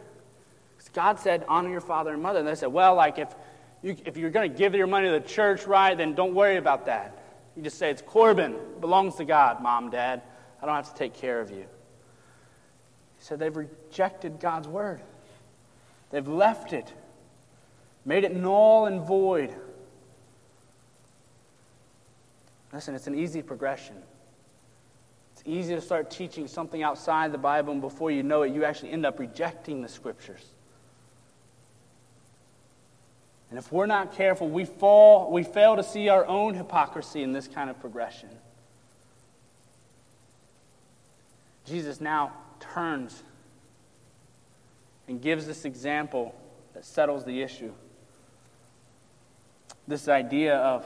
God 0.93 1.19
said, 1.19 1.45
honor 1.47 1.69
your 1.69 1.81
father 1.81 2.13
and 2.13 2.21
mother. 2.21 2.39
And 2.39 2.47
they 2.47 2.55
said, 2.55 2.67
well, 2.67 2.95
like 2.95 3.17
if, 3.17 3.33
you, 3.81 3.95
if 4.05 4.17
you're 4.17 4.29
going 4.29 4.51
to 4.51 4.57
give 4.57 4.75
your 4.75 4.87
money 4.87 5.07
to 5.07 5.13
the 5.13 5.27
church, 5.27 5.65
right, 5.65 5.97
then 5.97 6.15
don't 6.15 6.35
worry 6.35 6.57
about 6.57 6.85
that. 6.87 7.21
You 7.55 7.63
just 7.63 7.77
say, 7.77 7.89
It's 7.89 8.01
Corban. 8.01 8.53
it 8.53 8.81
belongs 8.81 9.15
to 9.15 9.25
God, 9.25 9.61
mom, 9.61 9.89
dad. 9.89 10.21
I 10.61 10.65
don't 10.65 10.75
have 10.75 10.91
to 10.91 10.97
take 10.97 11.13
care 11.13 11.39
of 11.41 11.51
you. 11.51 11.65
He 13.17 13.23
said 13.25 13.39
they've 13.39 13.55
rejected 13.55 14.39
God's 14.39 14.67
word, 14.67 15.01
they've 16.11 16.27
left 16.27 16.73
it, 16.73 16.91
made 18.05 18.23
it 18.23 18.35
null 18.35 18.85
and 18.85 19.05
void. 19.05 19.53
Listen, 22.73 22.95
it's 22.95 23.07
an 23.07 23.15
easy 23.15 23.41
progression. 23.41 23.97
It's 25.41 25.49
easy 25.49 25.73
to 25.73 25.81
start 25.81 26.11
teaching 26.11 26.47
something 26.47 26.83
outside 26.83 27.31
the 27.31 27.39
Bible, 27.39 27.73
and 27.73 27.81
before 27.81 28.11
you 28.11 28.21
know 28.21 28.43
it, 28.43 28.53
you 28.53 28.63
actually 28.63 28.91
end 28.91 29.07
up 29.07 29.17
rejecting 29.17 29.81
the 29.81 29.89
scriptures. 29.89 30.45
And 33.49 33.57
if 33.57 33.71
we're 33.71 33.87
not 33.87 34.13
careful, 34.13 34.47
we 34.47 34.65
fall, 34.65 35.31
we 35.31 35.41
fail 35.41 35.75
to 35.77 35.83
see 35.83 36.09
our 36.09 36.23
own 36.27 36.53
hypocrisy 36.53 37.23
in 37.23 37.33
this 37.33 37.47
kind 37.47 37.71
of 37.71 37.79
progression. 37.79 38.29
Jesus 41.65 41.99
now 41.99 42.33
turns 42.59 43.23
and 45.07 45.19
gives 45.19 45.47
this 45.47 45.65
example 45.65 46.35
that 46.75 46.85
settles 46.85 47.25
the 47.25 47.41
issue. 47.41 47.73
This 49.87 50.07
idea 50.07 50.57
of 50.57 50.85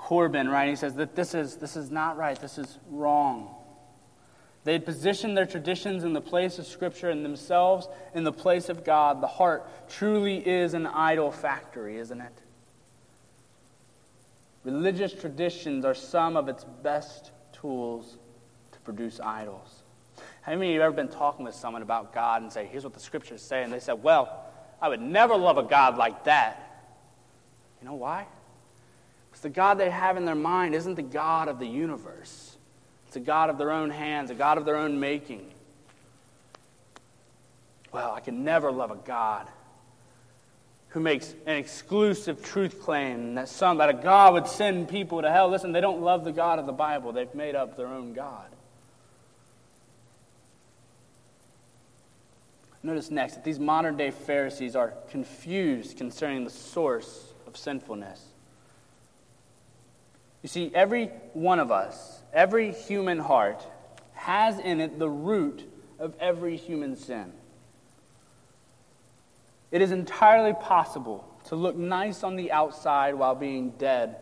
Corban, 0.00 0.48
right? 0.48 0.68
He 0.68 0.76
says 0.76 0.94
that 0.94 1.14
this 1.14 1.34
is, 1.34 1.56
this 1.56 1.76
is 1.76 1.90
not 1.90 2.16
right, 2.16 2.40
this 2.40 2.58
is 2.58 2.78
wrong. 2.88 3.54
They 4.64 4.72
had 4.72 4.84
positioned 4.84 5.36
their 5.36 5.46
traditions 5.46 6.04
in 6.04 6.12
the 6.14 6.20
place 6.20 6.58
of 6.58 6.66
Scripture 6.66 7.10
and 7.10 7.24
themselves 7.24 7.86
in 8.14 8.24
the 8.24 8.32
place 8.32 8.68
of 8.68 8.84
God. 8.84 9.22
The 9.22 9.26
heart 9.26 9.68
truly 9.88 10.36
is 10.36 10.74
an 10.74 10.86
idol 10.86 11.30
factory, 11.30 11.98
isn't 11.98 12.20
it? 12.20 12.32
Religious 14.64 15.14
traditions 15.14 15.84
are 15.84 15.94
some 15.94 16.36
of 16.36 16.48
its 16.48 16.64
best 16.64 17.30
tools 17.52 18.16
to 18.72 18.78
produce 18.80 19.20
idols. 19.20 19.82
How 20.42 20.52
many 20.52 20.68
of 20.68 20.74
you 20.74 20.80
have 20.80 20.92
ever 20.92 20.96
been 20.96 21.08
talking 21.08 21.44
with 21.44 21.54
someone 21.54 21.82
about 21.82 22.12
God 22.12 22.42
and 22.42 22.52
say, 22.52 22.66
here's 22.66 22.84
what 22.84 22.94
the 22.94 23.00
Scriptures 23.00 23.42
say? 23.42 23.62
And 23.62 23.72
they 23.72 23.80
said, 23.80 24.02
well, 24.02 24.44
I 24.80 24.88
would 24.88 25.00
never 25.00 25.36
love 25.36 25.58
a 25.58 25.62
God 25.62 25.96
like 25.96 26.24
that. 26.24 26.88
You 27.80 27.88
know 27.88 27.94
why? 27.94 28.26
The 29.42 29.48
God 29.48 29.78
they 29.78 29.90
have 29.90 30.16
in 30.16 30.24
their 30.24 30.34
mind 30.34 30.74
isn't 30.74 30.96
the 30.96 31.02
God 31.02 31.48
of 31.48 31.58
the 31.58 31.66
universe. 31.66 32.56
It's 33.06 33.16
a 33.16 33.20
God 33.20 33.50
of 33.50 33.58
their 33.58 33.70
own 33.70 33.90
hands, 33.90 34.30
a 34.30 34.34
God 34.34 34.58
of 34.58 34.64
their 34.64 34.76
own 34.76 35.00
making. 35.00 35.50
Well, 37.90 38.12
I 38.12 38.20
can 38.20 38.44
never 38.44 38.70
love 38.70 38.90
a 38.90 38.96
God 38.96 39.48
who 40.90 41.00
makes 41.00 41.34
an 41.46 41.56
exclusive 41.56 42.44
truth 42.44 42.80
claim 42.82 43.34
that 43.34 43.48
some 43.48 43.78
that 43.78 43.88
a 43.88 43.94
God 43.94 44.34
would 44.34 44.46
send 44.46 44.88
people 44.88 45.22
to 45.22 45.30
hell. 45.30 45.48
Listen, 45.48 45.72
they 45.72 45.80
don't 45.80 46.02
love 46.02 46.24
the 46.24 46.32
God 46.32 46.58
of 46.58 46.66
the 46.66 46.72
Bible. 46.72 47.12
They've 47.12 47.34
made 47.34 47.54
up 47.54 47.76
their 47.76 47.86
own 47.86 48.12
God. 48.12 48.46
Notice 52.82 53.10
next 53.10 53.34
that 53.34 53.44
these 53.44 53.58
modern 53.58 53.96
day 53.96 54.10
Pharisees 54.10 54.74
are 54.74 54.94
confused 55.10 55.96
concerning 55.96 56.44
the 56.44 56.50
source 56.50 57.32
of 57.46 57.56
sinfulness. 57.56 58.29
You 60.42 60.48
see, 60.48 60.70
every 60.74 61.06
one 61.34 61.58
of 61.58 61.70
us 61.70 62.20
Every 62.32 62.72
human 62.72 63.18
heart 63.18 63.66
has 64.14 64.58
in 64.58 64.80
it 64.80 64.98
the 64.98 65.08
root 65.08 65.68
of 65.98 66.14
every 66.20 66.56
human 66.56 66.96
sin. 66.96 67.32
It 69.70 69.82
is 69.82 69.90
entirely 69.90 70.52
possible 70.52 71.26
to 71.46 71.56
look 71.56 71.76
nice 71.76 72.22
on 72.22 72.36
the 72.36 72.52
outside 72.52 73.14
while 73.14 73.34
being 73.34 73.70
dead 73.70 74.16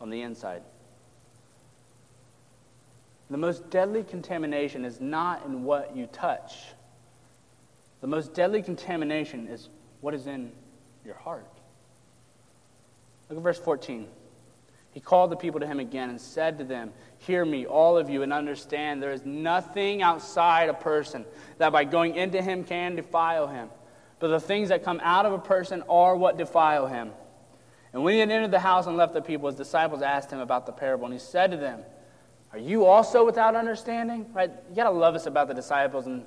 on 0.00 0.10
the 0.10 0.22
inside. 0.22 0.62
The 3.30 3.36
most 3.36 3.70
deadly 3.70 4.02
contamination 4.02 4.84
is 4.84 5.00
not 5.00 5.44
in 5.46 5.64
what 5.64 5.96
you 5.96 6.06
touch. 6.06 6.54
The 8.00 8.06
most 8.06 8.34
deadly 8.34 8.62
contamination 8.62 9.48
is 9.48 9.68
what 10.00 10.14
is 10.14 10.26
in 10.26 10.52
your 11.04 11.14
heart. 11.14 11.46
Look 13.28 13.38
at 13.38 13.42
verse 13.42 13.58
14. 13.58 14.06
He 14.94 15.00
called 15.00 15.30
the 15.30 15.36
people 15.36 15.60
to 15.60 15.66
him 15.66 15.80
again 15.80 16.08
and 16.08 16.20
said 16.20 16.58
to 16.58 16.64
them, 16.64 16.92
Hear 17.18 17.44
me, 17.44 17.66
all 17.66 17.98
of 17.98 18.08
you, 18.08 18.22
and 18.22 18.32
understand 18.32 19.02
there 19.02 19.12
is 19.12 19.24
nothing 19.24 20.02
outside 20.02 20.68
a 20.68 20.74
person 20.74 21.24
that 21.58 21.72
by 21.72 21.84
going 21.84 22.14
into 22.14 22.40
him 22.40 22.64
can 22.64 22.94
defile 22.96 23.48
him. 23.48 23.68
But 24.20 24.28
the 24.28 24.40
things 24.40 24.68
that 24.68 24.84
come 24.84 25.00
out 25.02 25.26
of 25.26 25.32
a 25.32 25.38
person 25.38 25.82
are 25.88 26.14
what 26.14 26.38
defile 26.38 26.86
him. 26.86 27.10
And 27.92 28.04
when 28.04 28.14
he 28.14 28.20
had 28.20 28.30
entered 28.30 28.52
the 28.52 28.60
house 28.60 28.86
and 28.86 28.96
left 28.96 29.14
the 29.14 29.20
people, 29.20 29.48
his 29.48 29.56
disciples 29.56 30.00
asked 30.00 30.30
him 30.30 30.38
about 30.38 30.66
the 30.66 30.72
parable. 30.72 31.06
And 31.06 31.14
he 31.14 31.20
said 31.20 31.50
to 31.50 31.56
them, 31.56 31.80
Are 32.52 32.58
you 32.58 32.84
also 32.84 33.24
without 33.24 33.56
understanding? 33.56 34.32
Right? 34.32 34.50
You 34.70 34.76
got 34.76 34.84
to 34.84 34.90
love 34.90 35.14
us 35.14 35.26
about 35.26 35.48
the 35.48 35.54
disciples 35.54 36.06
in 36.06 36.24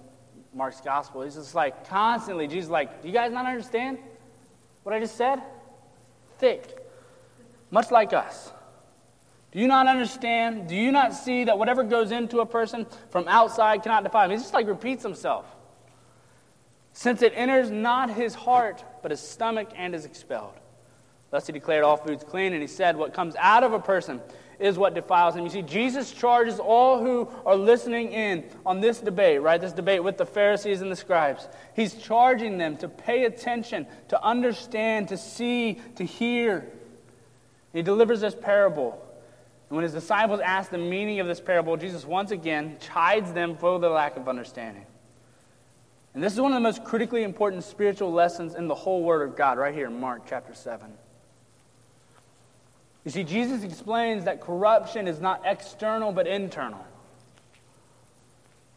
Mark's 0.53 0.81
gospel. 0.81 1.21
He's 1.21 1.35
just 1.35 1.55
like 1.55 1.87
constantly, 1.87 2.47
Jesus 2.47 2.69
like, 2.69 3.01
do 3.01 3.07
you 3.07 3.13
guys 3.13 3.31
not 3.31 3.45
understand 3.45 3.99
what 4.83 4.93
I 4.93 4.99
just 4.99 5.15
said? 5.15 5.41
Thick. 6.39 6.77
Much 7.69 7.91
like 7.91 8.13
us. 8.13 8.51
Do 9.51 9.59
you 9.59 9.67
not 9.67 9.87
understand? 9.87 10.67
Do 10.67 10.75
you 10.75 10.91
not 10.91 11.13
see 11.13 11.45
that 11.45 11.57
whatever 11.57 11.83
goes 11.83 12.11
into 12.11 12.39
a 12.39 12.45
person 12.45 12.85
from 13.09 13.27
outside 13.27 13.83
cannot 13.83 14.03
defile 14.03 14.25
him? 14.25 14.31
He 14.31 14.37
just 14.37 14.53
like 14.53 14.67
repeats 14.67 15.03
himself. 15.03 15.45
Since 16.93 17.21
it 17.21 17.33
enters 17.35 17.69
not 17.69 18.09
his 18.09 18.33
heart, 18.35 18.83
but 19.01 19.11
his 19.11 19.19
stomach 19.19 19.69
and 19.75 19.93
is 19.95 20.05
expelled. 20.05 20.53
Thus 21.29 21.47
he 21.47 21.53
declared 21.53 21.83
all 21.83 21.97
foods 21.97 22.23
clean, 22.23 22.53
and 22.53 22.61
he 22.61 22.67
said, 22.67 22.97
What 22.97 23.13
comes 23.13 23.35
out 23.37 23.63
of 23.63 23.73
a 23.73 23.79
person 23.79 24.21
is 24.59 24.77
what 24.77 24.95
defiles 24.95 25.35
him. 25.35 25.43
You 25.43 25.49
see, 25.49 25.61
Jesus 25.61 26.11
charges 26.11 26.59
all 26.59 26.99
who 26.99 27.29
are 27.45 27.55
listening 27.55 28.11
in 28.11 28.43
on 28.65 28.81
this 28.81 28.99
debate, 28.99 29.41
right? 29.41 29.61
This 29.61 29.73
debate 29.73 30.03
with 30.03 30.17
the 30.17 30.25
Pharisees 30.25 30.81
and 30.81 30.91
the 30.91 30.95
scribes. 30.95 31.47
He's 31.75 31.93
charging 31.93 32.57
them 32.57 32.77
to 32.77 32.89
pay 32.89 33.25
attention, 33.25 33.85
to 34.09 34.21
understand, 34.23 35.09
to 35.09 35.17
see, 35.17 35.79
to 35.95 36.03
hear. 36.03 36.65
He 37.73 37.83
delivers 37.83 38.21
this 38.21 38.35
parable. 38.35 39.03
And 39.69 39.75
when 39.75 39.83
his 39.83 39.93
disciples 39.93 40.39
ask 40.39 40.69
the 40.71 40.77
meaning 40.77 41.19
of 41.19 41.27
this 41.27 41.41
parable, 41.41 41.75
Jesus 41.75 42.05
once 42.05 42.31
again 42.31 42.77
chides 42.79 43.33
them 43.33 43.57
for 43.57 43.79
their 43.79 43.89
lack 43.89 44.15
of 44.15 44.29
understanding. 44.29 44.85
And 46.13 46.23
this 46.23 46.33
is 46.33 46.41
one 46.41 46.51
of 46.51 46.55
the 46.55 46.61
most 46.61 46.83
critically 46.83 47.23
important 47.23 47.63
spiritual 47.63 48.11
lessons 48.11 48.55
in 48.55 48.67
the 48.67 48.75
whole 48.75 49.03
Word 49.03 49.27
of 49.27 49.35
God, 49.35 49.57
right 49.57 49.73
here 49.73 49.87
in 49.87 49.99
Mark 49.99 50.23
chapter 50.27 50.53
7. 50.53 50.91
You 53.05 53.11
see, 53.11 53.23
Jesus 53.23 53.63
explains 53.63 54.23
that 54.23 54.41
corruption 54.41 55.07
is 55.07 55.21
not 55.21 55.41
external 55.45 56.11
but 56.11 56.27
internal. 56.27 56.85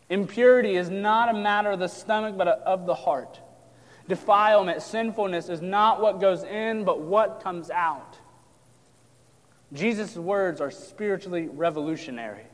Impurity 0.08 0.76
is 0.76 0.90
not 0.90 1.34
a 1.34 1.38
matter 1.38 1.70
of 1.70 1.78
the 1.78 1.88
stomach 1.88 2.36
but 2.36 2.46
of 2.46 2.84
the 2.84 2.94
heart. 2.94 3.40
Defilement, 4.08 4.82
sinfulness 4.82 5.48
is 5.48 5.62
not 5.62 6.00
what 6.00 6.20
goes 6.20 6.42
in 6.42 6.84
but 6.84 7.00
what 7.00 7.42
comes 7.42 7.70
out. 7.70 8.09
Jesus' 9.72 10.16
words 10.16 10.60
are 10.60 10.70
spiritually 10.70 11.48
revolutionary. 11.48 12.44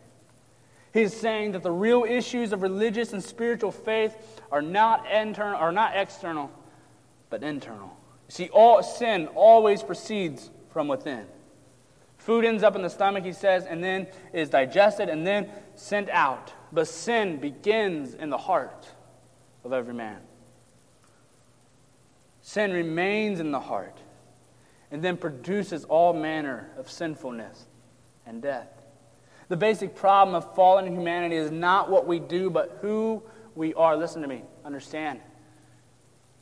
He's 0.93 1.15
saying 1.15 1.53
that 1.53 1.63
the 1.63 1.71
real 1.71 2.05
issues 2.05 2.53
of 2.53 2.63
religious 2.63 3.13
and 3.13 3.23
spiritual 3.23 3.73
faith 3.73 4.15
are 4.51 4.63
not 4.63 5.11
internal, 5.11 5.59
are 5.59 5.73
not 5.73 5.93
external, 5.95 6.51
but 7.31 7.43
internal. 7.43 7.97
You 8.29 8.33
see, 8.33 8.49
all 8.49 8.83
sin 8.83 9.29
always 9.35 9.83
proceeds 9.83 10.51
from 10.73 10.89
within. 10.89 11.27
Food 12.19 12.45
ends 12.45 12.63
up 12.63 12.77
in 12.77 12.83
the 12.83 12.91
stomach, 12.91 13.25
he 13.25 13.33
says, 13.33 13.67
and 13.67 13.85
then 13.85 14.09
is 14.33 14.49
digested 14.49 15.09
and 15.09 15.27
then 15.27 15.49
sent 15.75 16.09
out. 16.11 16.53
But 16.73 16.89
sin 16.89 17.37
begins 17.37 18.15
in 18.15 18.31
the 18.31 18.39
heart 18.39 18.89
of 19.65 19.73
every 19.73 19.95
man. 19.95 20.19
Sin 22.43 22.73
remains 22.73 23.39
in 23.39 23.53
the 23.53 23.61
heart 23.61 23.97
and 24.91 25.03
then 25.03 25.17
produces 25.17 25.85
all 25.85 26.13
manner 26.13 26.71
of 26.77 26.91
sinfulness 26.91 27.65
and 28.27 28.43
death. 28.43 28.69
The 29.49 29.57
basic 29.57 29.95
problem 29.95 30.35
of 30.35 30.55
fallen 30.55 30.87
humanity 30.87 31.37
is 31.37 31.51
not 31.51 31.91
what 31.91 32.07
we 32.07 32.19
do, 32.19 32.51
but 32.51 32.79
who 32.81 33.23
we 33.55 33.75
are. 33.75 33.97
Listen 33.97 34.23
to 34.23 34.29
me. 34.29 34.43
Understand. 34.65 35.21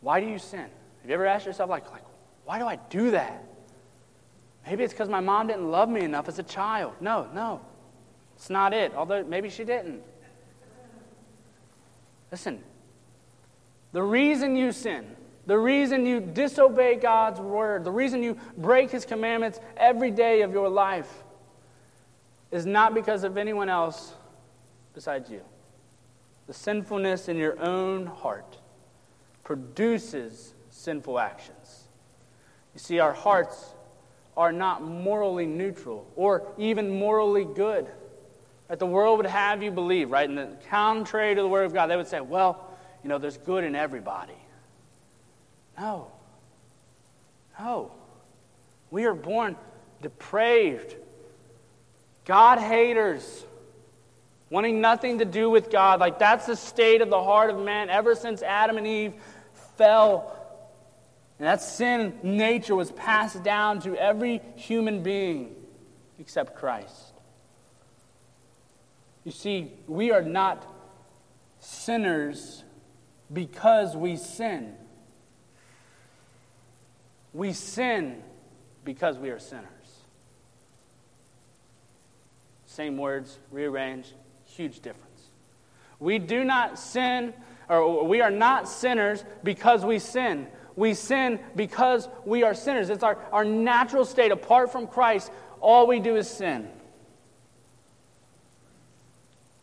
Why 0.01 0.21
do 0.21 0.27
you 0.27 0.39
sin? 0.39 0.61
Have 0.61 1.09
you 1.09 1.15
ever 1.15 1.27
asked 1.27 1.47
yourself, 1.47 1.69
like, 1.69 1.91
like 1.91 2.03
why 2.45 2.59
do 2.59 2.67
I 2.67 2.77
do 2.91 3.11
that? 3.13 3.45
Maybe 4.67 4.85
it's 4.85 4.95
because 4.95 5.09
my 5.09 5.21
mom 5.21 5.47
didn't 5.49 5.71
love 5.71 5.89
me 5.89 6.03
enough 6.03 6.29
as 6.29 6.39
a 6.39 6.43
child. 6.43 6.95
No, 7.01 7.29
no. 7.35 7.61
It's 8.37 8.51
not 8.51 8.73
it, 8.73 8.95
although 8.95 9.23
maybe 9.23 9.51
she 9.51 9.65
didn't. 9.65 10.03
Listen, 12.31 12.63
the 13.93 14.03
reason 14.03 14.57
you 14.57 14.73
sin, 14.73 15.05
the 15.47 15.59
reason 15.59 16.07
you 16.07 16.21
disobey 16.21 16.97
God's 16.97 17.41
word, 17.41 17.85
the 17.85 17.91
reason 17.91 18.23
you 18.23 18.39
break 18.57 18.91
his 18.91 19.05
commandments 19.05 19.61
every 19.77 20.11
day 20.11 20.43
of 20.43 20.53
your 20.53 20.69
life 20.69 21.23
is 22.51 22.65
not 22.65 22.95
because 22.95 23.25
of 23.25 23.37
anyone 23.37 23.69
else 23.69 24.15
besides 24.95 25.29
you. 25.29 25.43
The 26.47 26.55
sinfulness 26.55 27.29
in 27.29 27.37
your 27.37 27.61
own 27.61 28.07
heart 28.07 28.59
produces 29.43 30.55
sinful 30.71 31.19
actions. 31.19 31.85
You 32.75 32.81
see, 32.81 32.99
our 32.99 33.13
hearts 33.13 33.73
are 34.37 34.53
not 34.53 34.83
morally 34.83 35.47
neutral 35.47 36.11
or 36.17 36.53
even 36.59 36.91
morally 36.91 37.45
good. 37.45 37.87
That 38.69 38.79
The 38.79 38.87
world 38.87 39.19
would 39.19 39.27
have 39.27 39.63
you 39.63 39.71
believe, 39.71 40.11
right? 40.11 40.29
And 40.29 40.39
the 40.39 40.57
contrary 40.71 41.35
to 41.35 41.43
the 41.43 41.49
Word 41.49 41.65
of 41.65 41.75
God, 41.75 41.87
they 41.87 41.97
would 41.97 42.09
say, 42.09 42.21
well, 42.21 42.71
you 43.03 43.09
know, 43.09 43.19
there's 43.19 43.37
good 43.37 43.63
in 43.63 43.75
everybody. 43.75 44.35
No. 45.79 46.13
No. 47.59 47.93
We 48.91 49.07
are 49.07 49.15
born 49.15 49.57
depraved, 50.03 50.95
God 52.25 52.59
haters, 52.59 53.45
wanting 54.51 54.81
nothing 54.81 55.19
to 55.19 55.25
do 55.25 55.51
with 55.51 55.71
God. 55.71 56.01
Like 56.01 56.19
that's 56.19 56.47
the 56.47 56.57
state 56.57 57.01
of 57.01 57.11
the 57.11 57.23
heart 57.23 57.51
of 57.51 57.59
man 57.59 57.91
ever 57.91 58.15
since 58.15 58.43
Adam 58.43 58.79
and 58.79 58.87
Eve 58.87 59.15
fell 59.77 60.35
and 61.39 61.49
that 61.49 61.61
sin 61.61 62.19
nature 62.23 62.75
was 62.75 62.93
passed 62.93 63.43
down 63.43 63.81
to 63.81 63.97
every 63.97 64.41
human 64.57 65.03
being 65.03 65.55
except 66.19 66.57
Christ. 66.57 67.13
You 69.25 69.33
see, 69.33 69.73
we 69.89 70.13
are 70.13 70.23
not 70.23 70.65
sinners 71.61 72.63
because 73.33 73.97
we 73.97 74.17
sin. 74.17 74.75
We 77.35 77.53
sin 77.53 78.23
because 78.85 79.18
we 79.18 79.31
are 79.31 79.38
sinners. 79.38 79.66
Same 82.66 82.97
words, 82.97 83.38
rearranged, 83.51 84.12
huge 84.47 84.81
difference. 84.81 85.05
We 85.99 86.18
do 86.18 86.44
not 86.44 86.79
sin, 86.79 87.35
or 87.68 88.07
we 88.07 88.20
are 88.20 88.31
not 88.31 88.68
sinners 88.68 89.25
because 89.42 89.85
we 89.85 89.99
sin. 89.99 90.47
We 90.77 90.94
sin 90.94 91.40
because 91.55 92.09
we 92.25 92.42
are 92.42 92.55
sinners. 92.55 92.90
It's 92.90 93.03
our, 93.03 93.18
our 93.33 93.44
natural 93.44 94.05
state. 94.05 94.33
Apart 94.33 94.73
from 94.73 94.87
Christ, 94.87 95.31
all 95.61 95.87
we 95.87 96.01
do 96.01 96.16
is 96.16 96.29
sin. 96.29 96.68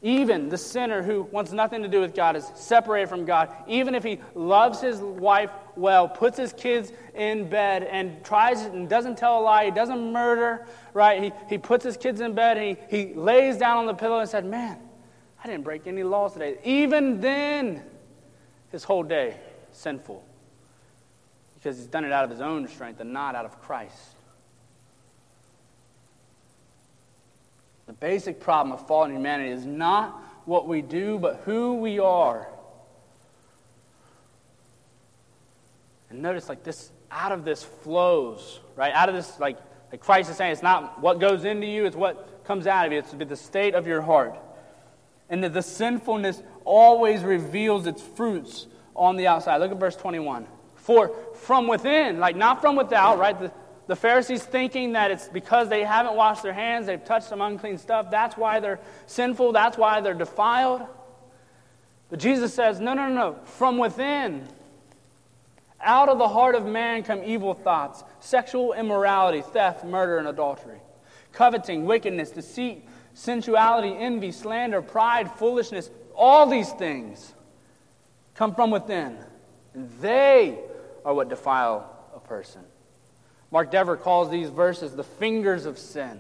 Even 0.04 0.50
the 0.50 0.58
sinner 0.58 1.04
who 1.04 1.24
wants 1.24 1.52
nothing 1.52 1.84
to 1.84 1.88
do 1.88 2.02
with 2.02 2.16
God 2.16 2.36
is 2.36 2.50
separated 2.56 3.08
from 3.08 3.24
God. 3.24 3.54
Even 3.68 3.94
if 3.94 4.04
he 4.04 4.20
loves 4.34 4.82
his 4.82 5.00
wife 5.00 5.52
well, 5.76 6.08
puts 6.08 6.38
his 6.38 6.54
kids 6.54 6.92
in 7.14 7.50
bed 7.50 7.84
and 7.84 8.24
tries 8.24 8.64
and 8.64 8.90
doesn't 8.90 9.18
tell 9.18 9.40
a 9.40 9.42
lie, 9.42 9.66
he 9.66 9.72
doesn't 9.72 10.12
murder, 10.12 10.66
right? 10.94 11.22
He, 11.22 11.32
he 11.50 11.58
puts 11.60 11.86
his 11.86 11.98
kids 11.98 12.20
in 12.20 12.34
bed 12.34 12.58
and 12.58 12.78
he, 12.90 12.98
he 12.98 13.14
lays 13.14 13.58
down 13.58 13.78
on 13.78 13.86
the 13.86 13.94
pillow 13.94 14.20
and 14.20 14.30
said, 14.30 14.44
Man, 14.44 14.80
I 15.44 15.48
didn't 15.48 15.64
break 15.64 15.86
any 15.86 16.02
laws 16.02 16.34
today. 16.34 16.58
Even 16.64 17.22
then, 17.22 17.84
his 18.72 18.84
whole 18.84 19.04
day 19.04 19.38
sinful 19.72 20.24
because 21.56 21.78
he's 21.78 21.88
done 21.88 22.06
it 22.06 22.12
out 22.12 22.24
of 22.24 22.32
his 22.32 22.42
own 22.42 22.68
strength 22.68 23.00
and 23.02 23.14
not 23.14 23.36
out 23.36 23.46
of 23.46 23.62
Christ. 23.62 24.16
The 27.92 27.98
basic 27.98 28.40
problem 28.40 28.72
of 28.72 28.88
fallen 28.88 29.12
humanity 29.12 29.50
is 29.50 29.66
not 29.66 30.12
what 30.46 30.66
we 30.66 30.82
do, 30.82 31.20
but 31.20 31.42
who 31.44 31.74
we 31.74 32.00
are. 32.00 32.48
And 36.10 36.22
notice, 36.22 36.48
like 36.48 36.64
this, 36.64 36.90
out 37.12 37.34
of 37.34 37.44
this 37.44 37.66
flows, 37.66 38.62
right? 38.78 38.94
Out 38.94 39.10
of 39.10 39.16
this, 39.16 39.38
like, 39.42 39.58
like 39.92 40.00
Christ 40.00 40.30
is 40.30 40.38
saying, 40.38 40.54
it's 40.54 40.64
not 40.64 41.02
what 41.02 41.20
goes 41.20 41.44
into 41.44 41.68
you, 41.68 41.86
it's 41.86 41.98
what 41.98 42.46
comes 42.46 42.66
out 42.66 42.86
of 42.86 42.94
you. 42.94 43.00
It's 43.00 43.12
the 43.12 43.36
state 43.36 43.76
of 43.76 43.86
your 43.86 44.02
heart. 44.02 44.40
And 45.30 45.44
that 45.44 45.52
the 45.52 45.62
sinfulness 45.62 46.42
always 46.64 47.24
reveals 47.24 47.88
its 47.88 48.02
fruits 48.02 48.68
on 48.96 49.18
the 49.18 49.28
outside. 49.28 49.58
Look 49.58 49.72
at 49.72 49.78
verse 49.78 49.98
21. 49.98 50.48
For 50.78 51.14
from 51.36 51.68
within, 51.68 52.22
like 52.22 52.38
not 52.38 52.62
from 52.62 52.78
without, 52.78 53.20
right? 53.20 53.38
The, 53.38 53.52
the 53.92 53.96
Pharisees 53.98 54.42
thinking 54.42 54.94
that 54.94 55.12
it's 55.12 55.28
because 55.28 55.68
they 55.68 55.84
haven't 55.84 56.16
washed 56.16 56.44
their 56.44 56.54
hands, 56.54 56.86
they've 56.86 57.04
touched 57.04 57.28
some 57.28 57.42
unclean 57.42 57.78
stuff, 57.78 58.10
that's 58.10 58.38
why 58.38 58.62
they're 58.62 58.80
sinful, 59.06 59.52
that's 59.52 59.78
why 59.78 60.00
they're 60.00 60.14
defiled. 60.14 60.84
But 62.10 62.20
Jesus 62.20 62.54
says, 62.54 62.80
no, 62.80 62.94
no, 62.94 63.10
no, 63.10 63.14
no. 63.14 63.40
From 63.44 63.78
within, 63.78 64.48
out 65.82 66.08
of 66.08 66.20
the 66.20 66.28
heart 66.30 66.56
of 66.56 66.66
man 66.66 67.04
come 67.04 67.22
evil 67.26 67.54
thoughts, 67.54 68.06
sexual 68.22 68.72
immorality, 68.72 69.42
theft, 69.42 69.84
murder, 69.84 70.20
and 70.20 70.28
adultery, 70.30 70.80
coveting, 71.34 71.84
wickedness, 71.84 72.32
deceit, 72.32 72.88
sensuality, 73.14 73.94
envy, 73.94 74.32
slander, 74.32 74.82
pride, 74.82 75.30
foolishness. 75.34 75.90
All 76.16 76.46
these 76.46 76.72
things 76.72 77.34
come 78.36 78.56
from 78.56 78.72
within. 78.72 79.18
And 79.74 79.92
they 80.00 80.60
are 81.04 81.14
what 81.14 81.28
defile 81.28 82.08
a 82.16 82.22
person. 82.22 82.62
Mark 83.52 83.70
Dever 83.70 83.98
calls 83.98 84.32
these 84.32 84.50
verses 84.50 84.96
the 84.96 85.04
fingers 85.04 85.66
of 85.66 85.78
sin. 85.78 86.20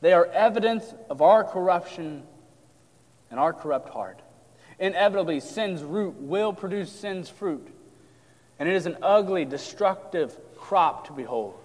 They 0.00 0.12
are 0.12 0.26
evidence 0.26 0.94
of 1.10 1.20
our 1.20 1.42
corruption 1.42 2.22
and 3.30 3.40
our 3.40 3.52
corrupt 3.52 3.88
heart. 3.88 4.20
Inevitably, 4.78 5.40
sin's 5.40 5.82
root 5.82 6.14
will 6.18 6.52
produce 6.52 6.92
sin's 6.92 7.28
fruit, 7.28 7.66
and 8.60 8.68
it 8.68 8.76
is 8.76 8.86
an 8.86 8.96
ugly, 9.02 9.44
destructive 9.44 10.36
crop 10.56 11.08
to 11.08 11.12
behold. 11.12 11.58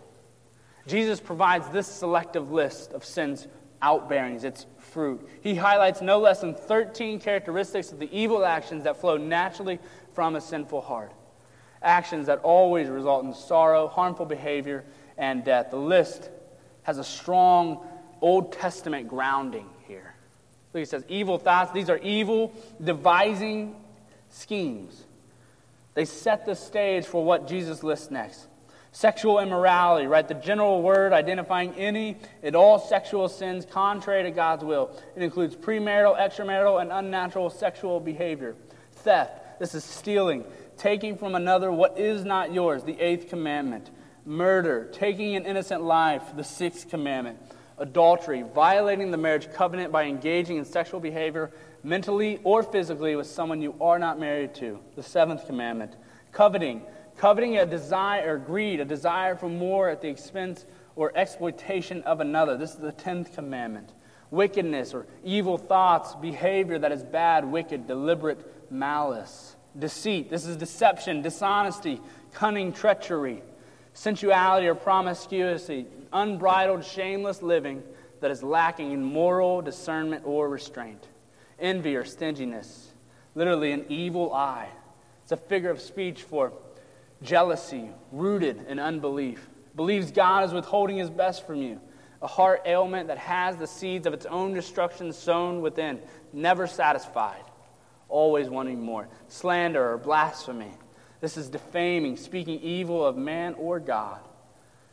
Jesus 0.87 1.19
provides 1.19 1.69
this 1.69 1.87
selective 1.87 2.51
list 2.51 2.91
of 2.91 3.05
sin's 3.05 3.47
outbearings, 3.83 4.43
its 4.43 4.65
fruit. 4.79 5.27
He 5.41 5.53
highlights 5.55 6.01
no 6.01 6.19
less 6.19 6.41
than 6.41 6.55
13 6.55 7.19
characteristics 7.19 7.91
of 7.91 7.99
the 7.99 8.09
evil 8.17 8.43
actions 8.43 8.85
that 8.85 8.99
flow 8.99 9.17
naturally 9.17 9.79
from 10.13 10.35
a 10.35 10.41
sinful 10.41 10.81
heart. 10.81 11.11
Actions 11.83 12.27
that 12.27 12.39
always 12.39 12.87
result 12.89 13.25
in 13.25 13.33
sorrow, 13.33 13.87
harmful 13.87 14.25
behavior, 14.25 14.83
and 15.17 15.43
death. 15.43 15.69
The 15.69 15.77
list 15.77 16.29
has 16.83 16.97
a 16.97 17.03
strong 17.03 17.85
Old 18.21 18.53
Testament 18.53 19.09
grounding 19.09 19.67
here. 19.87 20.13
Look, 20.73 20.79
he 20.79 20.85
says, 20.85 21.03
evil 21.07 21.37
thoughts, 21.37 21.71
these 21.71 21.89
are 21.89 21.97
evil, 21.97 22.53
devising 22.83 23.75
schemes. 24.31 25.03
They 25.93 26.05
set 26.05 26.45
the 26.45 26.55
stage 26.55 27.05
for 27.05 27.23
what 27.23 27.47
Jesus 27.47 27.83
lists 27.83 28.09
next. 28.09 28.47
Sexual 28.91 29.39
immorality, 29.39 30.07
right? 30.07 30.27
The 30.27 30.35
general 30.35 30.81
word 30.81 31.13
identifying 31.13 31.73
any 31.75 32.17
and 32.43 32.55
all 32.55 32.79
sexual 32.79 33.27
sins 33.27 33.65
contrary 33.65 34.23
to 34.23 34.31
God's 34.31 34.63
will. 34.63 34.91
It 35.15 35.23
includes 35.23 35.55
premarital, 35.55 36.17
extramarital, 36.17 36.81
and 36.81 36.91
unnatural 36.91 37.49
sexual 37.49 37.99
behavior. 37.99 38.55
Theft, 38.97 39.59
this 39.59 39.75
is 39.75 39.83
stealing, 39.83 40.43
taking 40.77 41.17
from 41.17 41.35
another 41.35 41.71
what 41.71 41.97
is 41.97 42.23
not 42.23 42.53
yours, 42.53 42.83
the 42.83 42.99
eighth 42.99 43.29
commandment. 43.29 43.89
Murder, 44.25 44.89
taking 44.93 45.35
an 45.35 45.45
innocent 45.45 45.83
life, 45.83 46.23
the 46.35 46.43
sixth 46.43 46.89
commandment 46.89 47.37
adultery, 47.77 48.43
violating 48.53 49.11
the 49.11 49.17
marriage 49.17 49.51
covenant 49.53 49.91
by 49.91 50.03
engaging 50.05 50.57
in 50.57 50.65
sexual 50.65 50.99
behavior 50.99 51.51
mentally 51.83 52.39
or 52.43 52.63
physically 52.63 53.15
with 53.15 53.27
someone 53.27 53.61
you 53.61 53.75
are 53.81 53.99
not 53.99 54.19
married 54.19 54.55
to, 54.55 54.79
the 54.95 55.03
seventh 55.03 55.45
commandment, 55.45 55.93
coveting, 56.31 56.81
coveting 57.17 57.57
a 57.57 57.65
desire 57.65 58.35
or 58.35 58.37
greed, 58.37 58.79
a 58.79 58.85
desire 58.85 59.35
for 59.35 59.49
more 59.49 59.89
at 59.89 60.01
the 60.01 60.07
expense 60.07 60.65
or 60.95 61.11
exploitation 61.15 62.01
of 62.03 62.19
another. 62.19 62.55
This 62.55 62.71
is 62.71 62.77
the 62.77 62.91
tenth 62.91 63.35
commandment. 63.35 63.89
Wickedness 64.31 64.93
or 64.93 65.05
evil 65.23 65.57
thoughts, 65.57 66.15
behavior 66.15 66.79
that 66.79 66.91
is 66.91 67.03
bad, 67.03 67.45
wicked, 67.45 67.87
deliberate 67.87 68.71
malice. 68.71 69.55
Deceit. 69.77 70.29
This 70.29 70.45
is 70.45 70.55
deception, 70.55 71.21
dishonesty, 71.21 71.99
cunning, 72.33 72.73
treachery 72.73 73.41
sensuality 73.93 74.67
or 74.67 74.75
promiscuity, 74.75 75.85
unbridled, 76.11 76.83
shameless 76.83 77.41
living 77.41 77.83
that 78.21 78.31
is 78.31 78.43
lacking 78.43 78.91
in 78.91 79.03
moral 79.03 79.61
discernment 79.61 80.23
or 80.25 80.49
restraint, 80.49 81.03
envy 81.59 81.95
or 81.95 82.03
stinginess, 82.03 82.91
literally 83.35 83.71
an 83.71 83.85
evil 83.89 84.33
eye. 84.33 84.69
It's 85.23 85.31
a 85.31 85.37
figure 85.37 85.69
of 85.69 85.79
speech 85.79 86.23
for 86.23 86.51
jealousy 87.21 87.89
rooted 88.11 88.65
in 88.67 88.79
unbelief, 88.79 89.47
believes 89.75 90.11
God 90.11 90.45
is 90.45 90.53
withholding 90.53 90.97
his 90.97 91.09
best 91.09 91.45
from 91.45 91.61
you, 91.61 91.79
a 92.21 92.27
heart 92.27 92.63
ailment 92.65 93.07
that 93.07 93.17
has 93.17 93.57
the 93.57 93.67
seeds 93.67 94.07
of 94.07 94.13
its 94.13 94.25
own 94.25 94.53
destruction 94.53 95.13
sown 95.13 95.61
within, 95.61 95.99
never 96.31 96.67
satisfied, 96.67 97.43
always 98.09 98.49
wanting 98.49 98.81
more, 98.81 99.07
slander 99.29 99.93
or 99.93 99.97
blasphemy 99.97 100.71
this 101.23 101.37
is 101.37 101.47
defaming, 101.47 102.17
speaking 102.17 102.59
evil 102.59 103.05
of 103.05 103.15
man 103.15 103.53
or 103.53 103.79
God. 103.79 104.19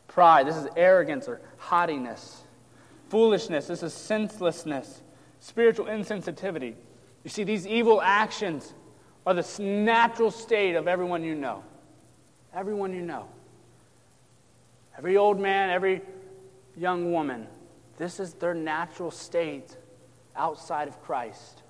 Pride, 0.07 0.47
this 0.47 0.55
is 0.55 0.65
arrogance 0.77 1.27
or 1.27 1.41
haughtiness. 1.57 2.43
Foolishness, 3.09 3.67
this 3.67 3.83
is 3.83 3.93
senselessness. 3.93 5.01
Spiritual 5.41 5.87
insensitivity. 5.87 6.75
You 7.25 7.29
see, 7.29 7.43
these 7.43 7.67
evil 7.67 8.01
actions 8.01 8.73
are 9.27 9.33
the 9.33 9.61
natural 9.61 10.31
state 10.31 10.75
of 10.75 10.87
everyone 10.87 11.21
you 11.25 11.35
know. 11.35 11.65
Everyone 12.55 12.93
you 12.93 13.01
know. 13.01 13.27
Every 14.97 15.17
old 15.17 15.37
man, 15.37 15.69
every 15.69 16.01
young 16.77 17.11
woman. 17.11 17.45
This 17.97 18.21
is 18.21 18.35
their 18.35 18.53
natural 18.53 19.11
state 19.11 19.75
outside 20.37 20.87
of 20.87 20.97
Christ. 21.03 21.61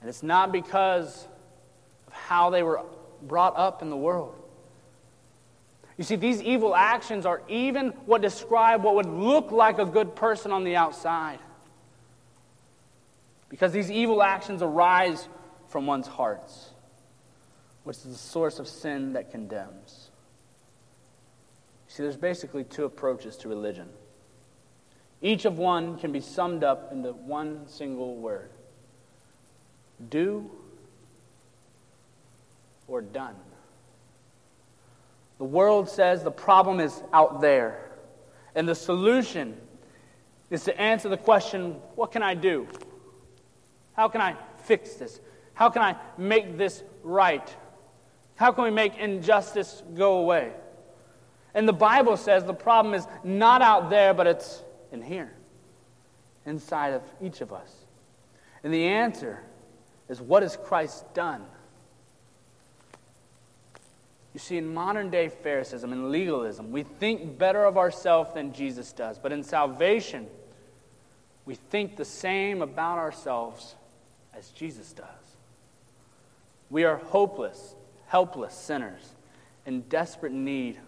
And 0.00 0.08
it's 0.08 0.22
not 0.22 0.52
because 0.52 1.26
of 2.06 2.12
how 2.12 2.50
they 2.50 2.62
were 2.62 2.82
brought 3.22 3.56
up 3.56 3.82
in 3.82 3.90
the 3.90 3.96
world. 3.96 4.34
You 5.96 6.04
see, 6.04 6.14
these 6.14 6.40
evil 6.40 6.76
actions 6.76 7.26
are 7.26 7.42
even 7.48 7.88
what 8.06 8.22
describe 8.22 8.84
what 8.84 8.94
would 8.94 9.06
look 9.06 9.50
like 9.50 9.78
a 9.78 9.84
good 9.84 10.14
person 10.14 10.52
on 10.52 10.62
the 10.62 10.76
outside. 10.76 11.40
Because 13.48 13.72
these 13.72 13.90
evil 13.90 14.22
actions 14.22 14.62
arise 14.62 15.26
from 15.68 15.86
one's 15.86 16.06
hearts, 16.06 16.70
which 17.82 17.96
is 17.96 18.04
the 18.04 18.14
source 18.14 18.60
of 18.60 18.68
sin 18.68 19.14
that 19.14 19.32
condemns. 19.32 20.10
You 21.88 21.94
see, 21.94 22.02
there's 22.04 22.16
basically 22.16 22.62
two 22.62 22.84
approaches 22.84 23.36
to 23.38 23.48
religion. 23.48 23.88
Each 25.20 25.46
of 25.46 25.58
one 25.58 25.98
can 25.98 26.12
be 26.12 26.20
summed 26.20 26.62
up 26.62 26.92
into 26.92 27.12
one 27.12 27.66
single 27.66 28.14
word 28.14 28.50
do 30.08 30.50
or 32.86 33.02
done. 33.02 33.34
The 35.38 35.44
world 35.44 35.88
says 35.88 36.24
the 36.24 36.30
problem 36.30 36.80
is 36.80 37.00
out 37.12 37.40
there, 37.40 37.90
and 38.54 38.68
the 38.68 38.74
solution 38.74 39.56
is 40.50 40.64
to 40.64 40.80
answer 40.80 41.08
the 41.08 41.16
question 41.16 41.72
what 41.94 42.10
can 42.10 42.22
I 42.22 42.34
do? 42.34 42.66
How 43.94 44.08
can 44.08 44.20
I 44.20 44.36
fix 44.64 44.94
this? 44.94 45.20
How 45.54 45.70
can 45.70 45.82
I 45.82 45.96
make 46.16 46.56
this 46.56 46.82
right? 47.02 47.54
How 48.36 48.52
can 48.52 48.64
we 48.64 48.70
make 48.70 48.96
injustice 48.96 49.82
go 49.94 50.18
away? 50.18 50.52
And 51.54 51.68
the 51.68 51.72
Bible 51.72 52.16
says 52.16 52.44
the 52.44 52.54
problem 52.54 52.94
is 52.94 53.06
not 53.24 53.62
out 53.62 53.90
there, 53.90 54.14
but 54.14 54.26
it's 54.26 54.62
in 54.92 55.02
here, 55.02 55.32
inside 56.46 56.94
of 56.94 57.02
each 57.20 57.40
of 57.40 57.52
us. 57.52 57.74
And 58.62 58.72
the 58.72 58.86
answer 58.86 59.40
is 60.08 60.20
what 60.20 60.42
has 60.42 60.56
Christ 60.56 61.14
done? 61.14 61.44
You 64.34 64.40
see, 64.40 64.56
in 64.56 64.72
modern 64.72 65.10
day 65.10 65.28
Pharisaism 65.28 65.92
and 65.92 66.10
legalism, 66.10 66.70
we 66.70 66.82
think 66.82 67.38
better 67.38 67.64
of 67.64 67.76
ourselves 67.76 68.34
than 68.34 68.52
Jesus 68.52 68.92
does. 68.92 69.18
But 69.18 69.32
in 69.32 69.42
salvation, 69.42 70.26
we 71.44 71.54
think 71.54 71.96
the 71.96 72.04
same 72.04 72.62
about 72.62 72.98
ourselves 72.98 73.74
as 74.36 74.50
Jesus 74.50 74.92
does. 74.92 75.06
We 76.70 76.84
are 76.84 76.96
hopeless, 76.96 77.74
helpless 78.06 78.54
sinners 78.54 79.02
in 79.66 79.80
desperate 79.82 80.32
need 80.32 80.78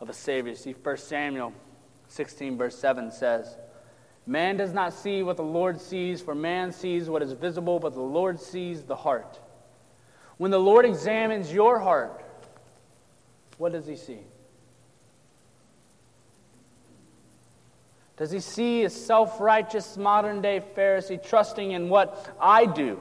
of 0.00 0.08
a 0.08 0.14
Savior. 0.14 0.54
See, 0.54 0.72
1 0.72 0.96
Samuel 0.96 1.52
16, 2.08 2.56
verse 2.56 2.78
7 2.78 3.12
says, 3.12 3.56
Man 4.26 4.56
does 4.56 4.72
not 4.72 4.92
see 4.92 5.22
what 5.22 5.36
the 5.36 5.42
Lord 5.42 5.80
sees, 5.80 6.20
for 6.20 6.34
man 6.34 6.72
sees 6.72 7.08
what 7.08 7.22
is 7.22 7.32
visible, 7.32 7.78
but 7.78 7.94
the 7.94 8.00
Lord 8.00 8.40
sees 8.40 8.82
the 8.82 8.96
heart. 8.96 9.38
When 10.36 10.50
the 10.50 10.60
Lord 10.60 10.84
examines 10.84 11.52
your 11.52 11.78
heart, 11.78 12.24
what 13.58 13.72
does 13.72 13.86
he 13.86 13.96
see? 13.96 14.20
Does 18.16 18.30
he 18.30 18.40
see 18.40 18.84
a 18.84 18.90
self 18.90 19.40
righteous 19.40 19.96
modern 19.96 20.42
day 20.42 20.62
Pharisee 20.76 21.26
trusting 21.26 21.72
in 21.72 21.88
what 21.88 22.36
I 22.38 22.66
do? 22.66 23.00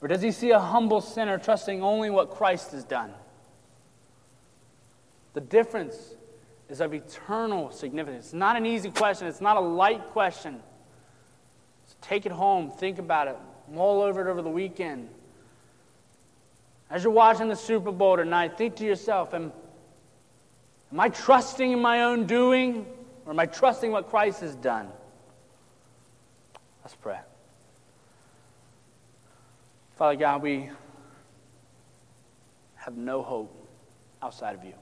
Or 0.00 0.08
does 0.08 0.22
he 0.22 0.30
see 0.32 0.50
a 0.50 0.60
humble 0.60 1.00
sinner 1.00 1.36
trusting 1.36 1.82
only 1.82 2.10
what 2.10 2.30
Christ 2.30 2.72
has 2.72 2.84
done? 2.84 3.12
The 5.34 5.40
difference 5.40 5.96
is 6.70 6.80
of 6.80 6.94
eternal 6.94 7.72
significance. 7.72 8.26
It's 8.26 8.34
not 8.34 8.56
an 8.56 8.64
easy 8.64 8.90
question, 8.90 9.26
it's 9.26 9.40
not 9.40 9.56
a 9.56 9.60
light 9.60 10.02
question. 10.10 10.60
So 11.88 11.96
take 12.00 12.26
it 12.26 12.32
home, 12.32 12.70
think 12.70 12.98
about 12.98 13.26
it, 13.26 13.36
mull 13.68 14.00
over 14.02 14.26
it 14.26 14.30
over 14.30 14.40
the 14.40 14.50
weekend. 14.50 15.08
As 16.88 17.02
you're 17.02 17.12
watching 17.12 17.48
the 17.48 17.56
Super 17.56 17.90
Bowl 17.90 18.16
tonight, 18.16 18.56
think 18.56 18.76
to 18.76 18.84
yourself, 18.84 19.34
am, 19.34 19.52
am 20.92 21.00
I 21.00 21.08
trusting 21.08 21.72
in 21.72 21.80
my 21.80 22.04
own 22.04 22.26
doing 22.26 22.86
or 23.26 23.32
am 23.32 23.40
I 23.40 23.46
trusting 23.46 23.90
what 23.90 24.08
Christ 24.08 24.40
has 24.40 24.54
done? 24.54 24.88
Let's 26.82 26.94
pray. 26.94 27.18
Father 29.96 30.16
God, 30.16 30.42
we 30.42 30.70
have 32.76 32.96
no 32.96 33.22
hope 33.22 33.54
outside 34.22 34.54
of 34.54 34.64
you. 34.64 34.72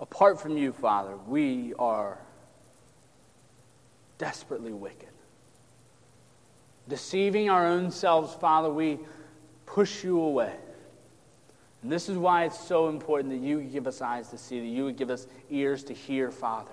Apart 0.00 0.40
from 0.40 0.56
you, 0.56 0.72
Father, 0.72 1.16
we 1.26 1.74
are 1.78 2.18
desperately 4.18 4.72
wicked 4.72 5.08
deceiving 6.88 7.50
our 7.50 7.66
own 7.66 7.90
selves, 7.90 8.34
Father, 8.34 8.70
we 8.70 8.98
push 9.66 10.02
you 10.02 10.20
away. 10.20 10.54
And 11.82 11.92
this 11.92 12.08
is 12.08 12.16
why 12.16 12.44
it's 12.44 12.58
so 12.58 12.88
important 12.88 13.32
that 13.32 13.46
you 13.46 13.60
give 13.60 13.86
us 13.86 14.00
eyes 14.00 14.28
to 14.30 14.38
see, 14.38 14.58
that 14.60 14.66
you 14.66 14.84
would 14.84 14.96
give 14.96 15.10
us 15.10 15.26
ears 15.50 15.84
to 15.84 15.94
hear, 15.94 16.30
Father. 16.30 16.72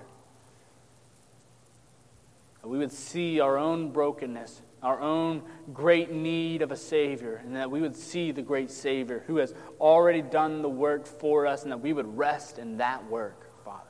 That 2.62 2.68
we 2.68 2.78
would 2.78 2.92
see 2.92 3.38
our 3.38 3.58
own 3.58 3.90
brokenness, 3.90 4.62
our 4.82 5.00
own 5.00 5.42
great 5.72 6.12
need 6.12 6.62
of 6.62 6.70
a 6.70 6.76
Savior, 6.76 7.40
and 7.44 7.56
that 7.56 7.70
we 7.70 7.80
would 7.80 7.96
see 7.96 8.30
the 8.30 8.42
great 8.42 8.70
Savior 8.70 9.24
who 9.26 9.36
has 9.36 9.54
already 9.80 10.22
done 10.22 10.62
the 10.62 10.68
work 10.68 11.06
for 11.06 11.46
us, 11.46 11.62
and 11.62 11.72
that 11.72 11.80
we 11.80 11.92
would 11.92 12.16
rest 12.16 12.58
in 12.58 12.76
that 12.78 13.04
work, 13.10 13.62
Father. 13.64 13.82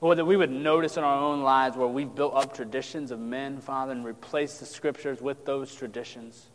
Lord, 0.00 0.18
that 0.18 0.24
we 0.24 0.36
would 0.36 0.50
notice 0.50 0.96
in 0.96 1.04
our 1.04 1.18
own 1.18 1.42
lives 1.42 1.76
where 1.76 1.88
we've 1.88 2.14
built 2.14 2.34
up 2.34 2.54
traditions 2.54 3.10
of 3.10 3.18
men, 3.18 3.60
Father, 3.60 3.92
and 3.92 4.04
replace 4.04 4.58
the 4.58 4.66
Scriptures 4.66 5.20
with 5.20 5.46
those 5.46 5.74
traditions. 5.74 6.46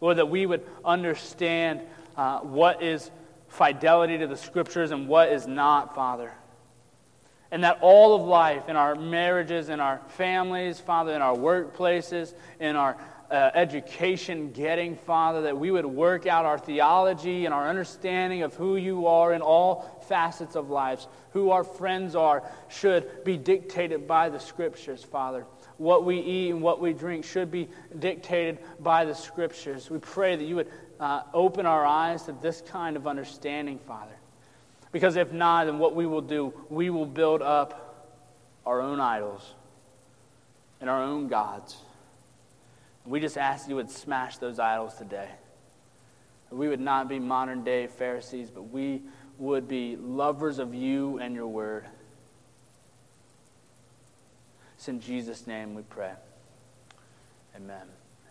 Lord, 0.00 0.18
that 0.18 0.28
we 0.28 0.46
would 0.46 0.62
understand 0.84 1.80
uh, 2.16 2.40
what 2.40 2.82
is 2.82 3.10
fidelity 3.48 4.18
to 4.18 4.26
the 4.26 4.36
Scriptures 4.36 4.90
and 4.90 5.08
what 5.08 5.30
is 5.30 5.46
not, 5.46 5.94
Father. 5.94 6.32
And 7.54 7.62
that 7.62 7.78
all 7.82 8.16
of 8.16 8.22
life, 8.22 8.68
in 8.68 8.74
our 8.74 8.96
marriages, 8.96 9.68
in 9.68 9.78
our 9.78 10.00
families, 10.08 10.80
Father, 10.80 11.14
in 11.14 11.22
our 11.22 11.36
workplaces, 11.36 12.34
in 12.58 12.74
our 12.74 12.96
uh, 13.30 13.52
education 13.54 14.50
getting, 14.50 14.96
Father, 14.96 15.42
that 15.42 15.56
we 15.56 15.70
would 15.70 15.86
work 15.86 16.26
out 16.26 16.46
our 16.46 16.58
theology 16.58 17.44
and 17.44 17.54
our 17.54 17.68
understanding 17.68 18.42
of 18.42 18.54
who 18.54 18.74
you 18.74 19.06
are 19.06 19.32
in 19.32 19.40
all 19.40 20.04
facets 20.08 20.56
of 20.56 20.68
lives, 20.68 21.06
who 21.32 21.52
our 21.52 21.62
friends 21.62 22.16
are, 22.16 22.42
should 22.68 23.22
be 23.22 23.36
dictated 23.36 24.08
by 24.08 24.28
the 24.30 24.40
Scriptures, 24.40 25.04
Father. 25.04 25.46
What 25.76 26.04
we 26.04 26.18
eat 26.18 26.50
and 26.50 26.60
what 26.60 26.80
we 26.80 26.92
drink 26.92 27.24
should 27.24 27.52
be 27.52 27.68
dictated 27.96 28.58
by 28.80 29.04
the 29.04 29.14
Scriptures. 29.14 29.88
We 29.88 29.98
pray 29.98 30.34
that 30.34 30.44
you 30.44 30.56
would 30.56 30.72
uh, 30.98 31.22
open 31.32 31.66
our 31.66 31.86
eyes 31.86 32.24
to 32.24 32.32
this 32.32 32.62
kind 32.62 32.96
of 32.96 33.06
understanding, 33.06 33.78
Father. 33.78 34.10
Because 34.94 35.16
if 35.16 35.32
not, 35.32 35.66
then 35.66 35.80
what 35.80 35.96
we 35.96 36.06
will 36.06 36.20
do, 36.20 36.54
we 36.70 36.88
will 36.88 37.04
build 37.04 37.42
up 37.42 38.14
our 38.64 38.80
own 38.80 39.00
idols 39.00 39.54
and 40.80 40.88
our 40.88 41.02
own 41.02 41.26
gods. 41.26 41.76
And 43.02 43.12
We 43.12 43.18
just 43.18 43.36
ask 43.36 43.68
you 43.68 43.74
would 43.74 43.90
smash 43.90 44.38
those 44.38 44.60
idols 44.60 44.94
today. 44.94 45.30
We 46.52 46.68
would 46.68 46.78
not 46.78 47.08
be 47.08 47.18
modern 47.18 47.64
day 47.64 47.88
Pharisees, 47.88 48.50
but 48.50 48.68
we 48.68 49.02
would 49.36 49.66
be 49.66 49.96
lovers 49.96 50.60
of 50.60 50.76
you 50.76 51.18
and 51.18 51.34
your 51.34 51.48
word. 51.48 51.86
It's 54.76 54.86
in 54.86 55.00
Jesus' 55.00 55.48
name 55.48 55.74
we 55.74 55.82
pray. 55.82 56.12
Amen. 57.56 57.82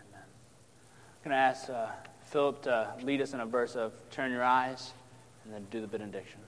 Amen. 0.07 0.23
I'm 0.23 1.25
going 1.25 1.31
to 1.31 1.35
ask 1.35 1.69
uh, 1.69 1.87
Philip 2.27 2.61
to 2.61 2.93
lead 3.01 3.19
us 3.19 3.33
in 3.33 3.41
a 3.41 3.45
verse 3.45 3.75
of 3.75 3.91
Turn 4.11 4.31
Your 4.31 4.43
Eyes 4.43 4.93
and 5.43 5.53
then 5.53 5.67
do 5.69 5.81
the 5.81 5.87
benediction. 5.87 6.39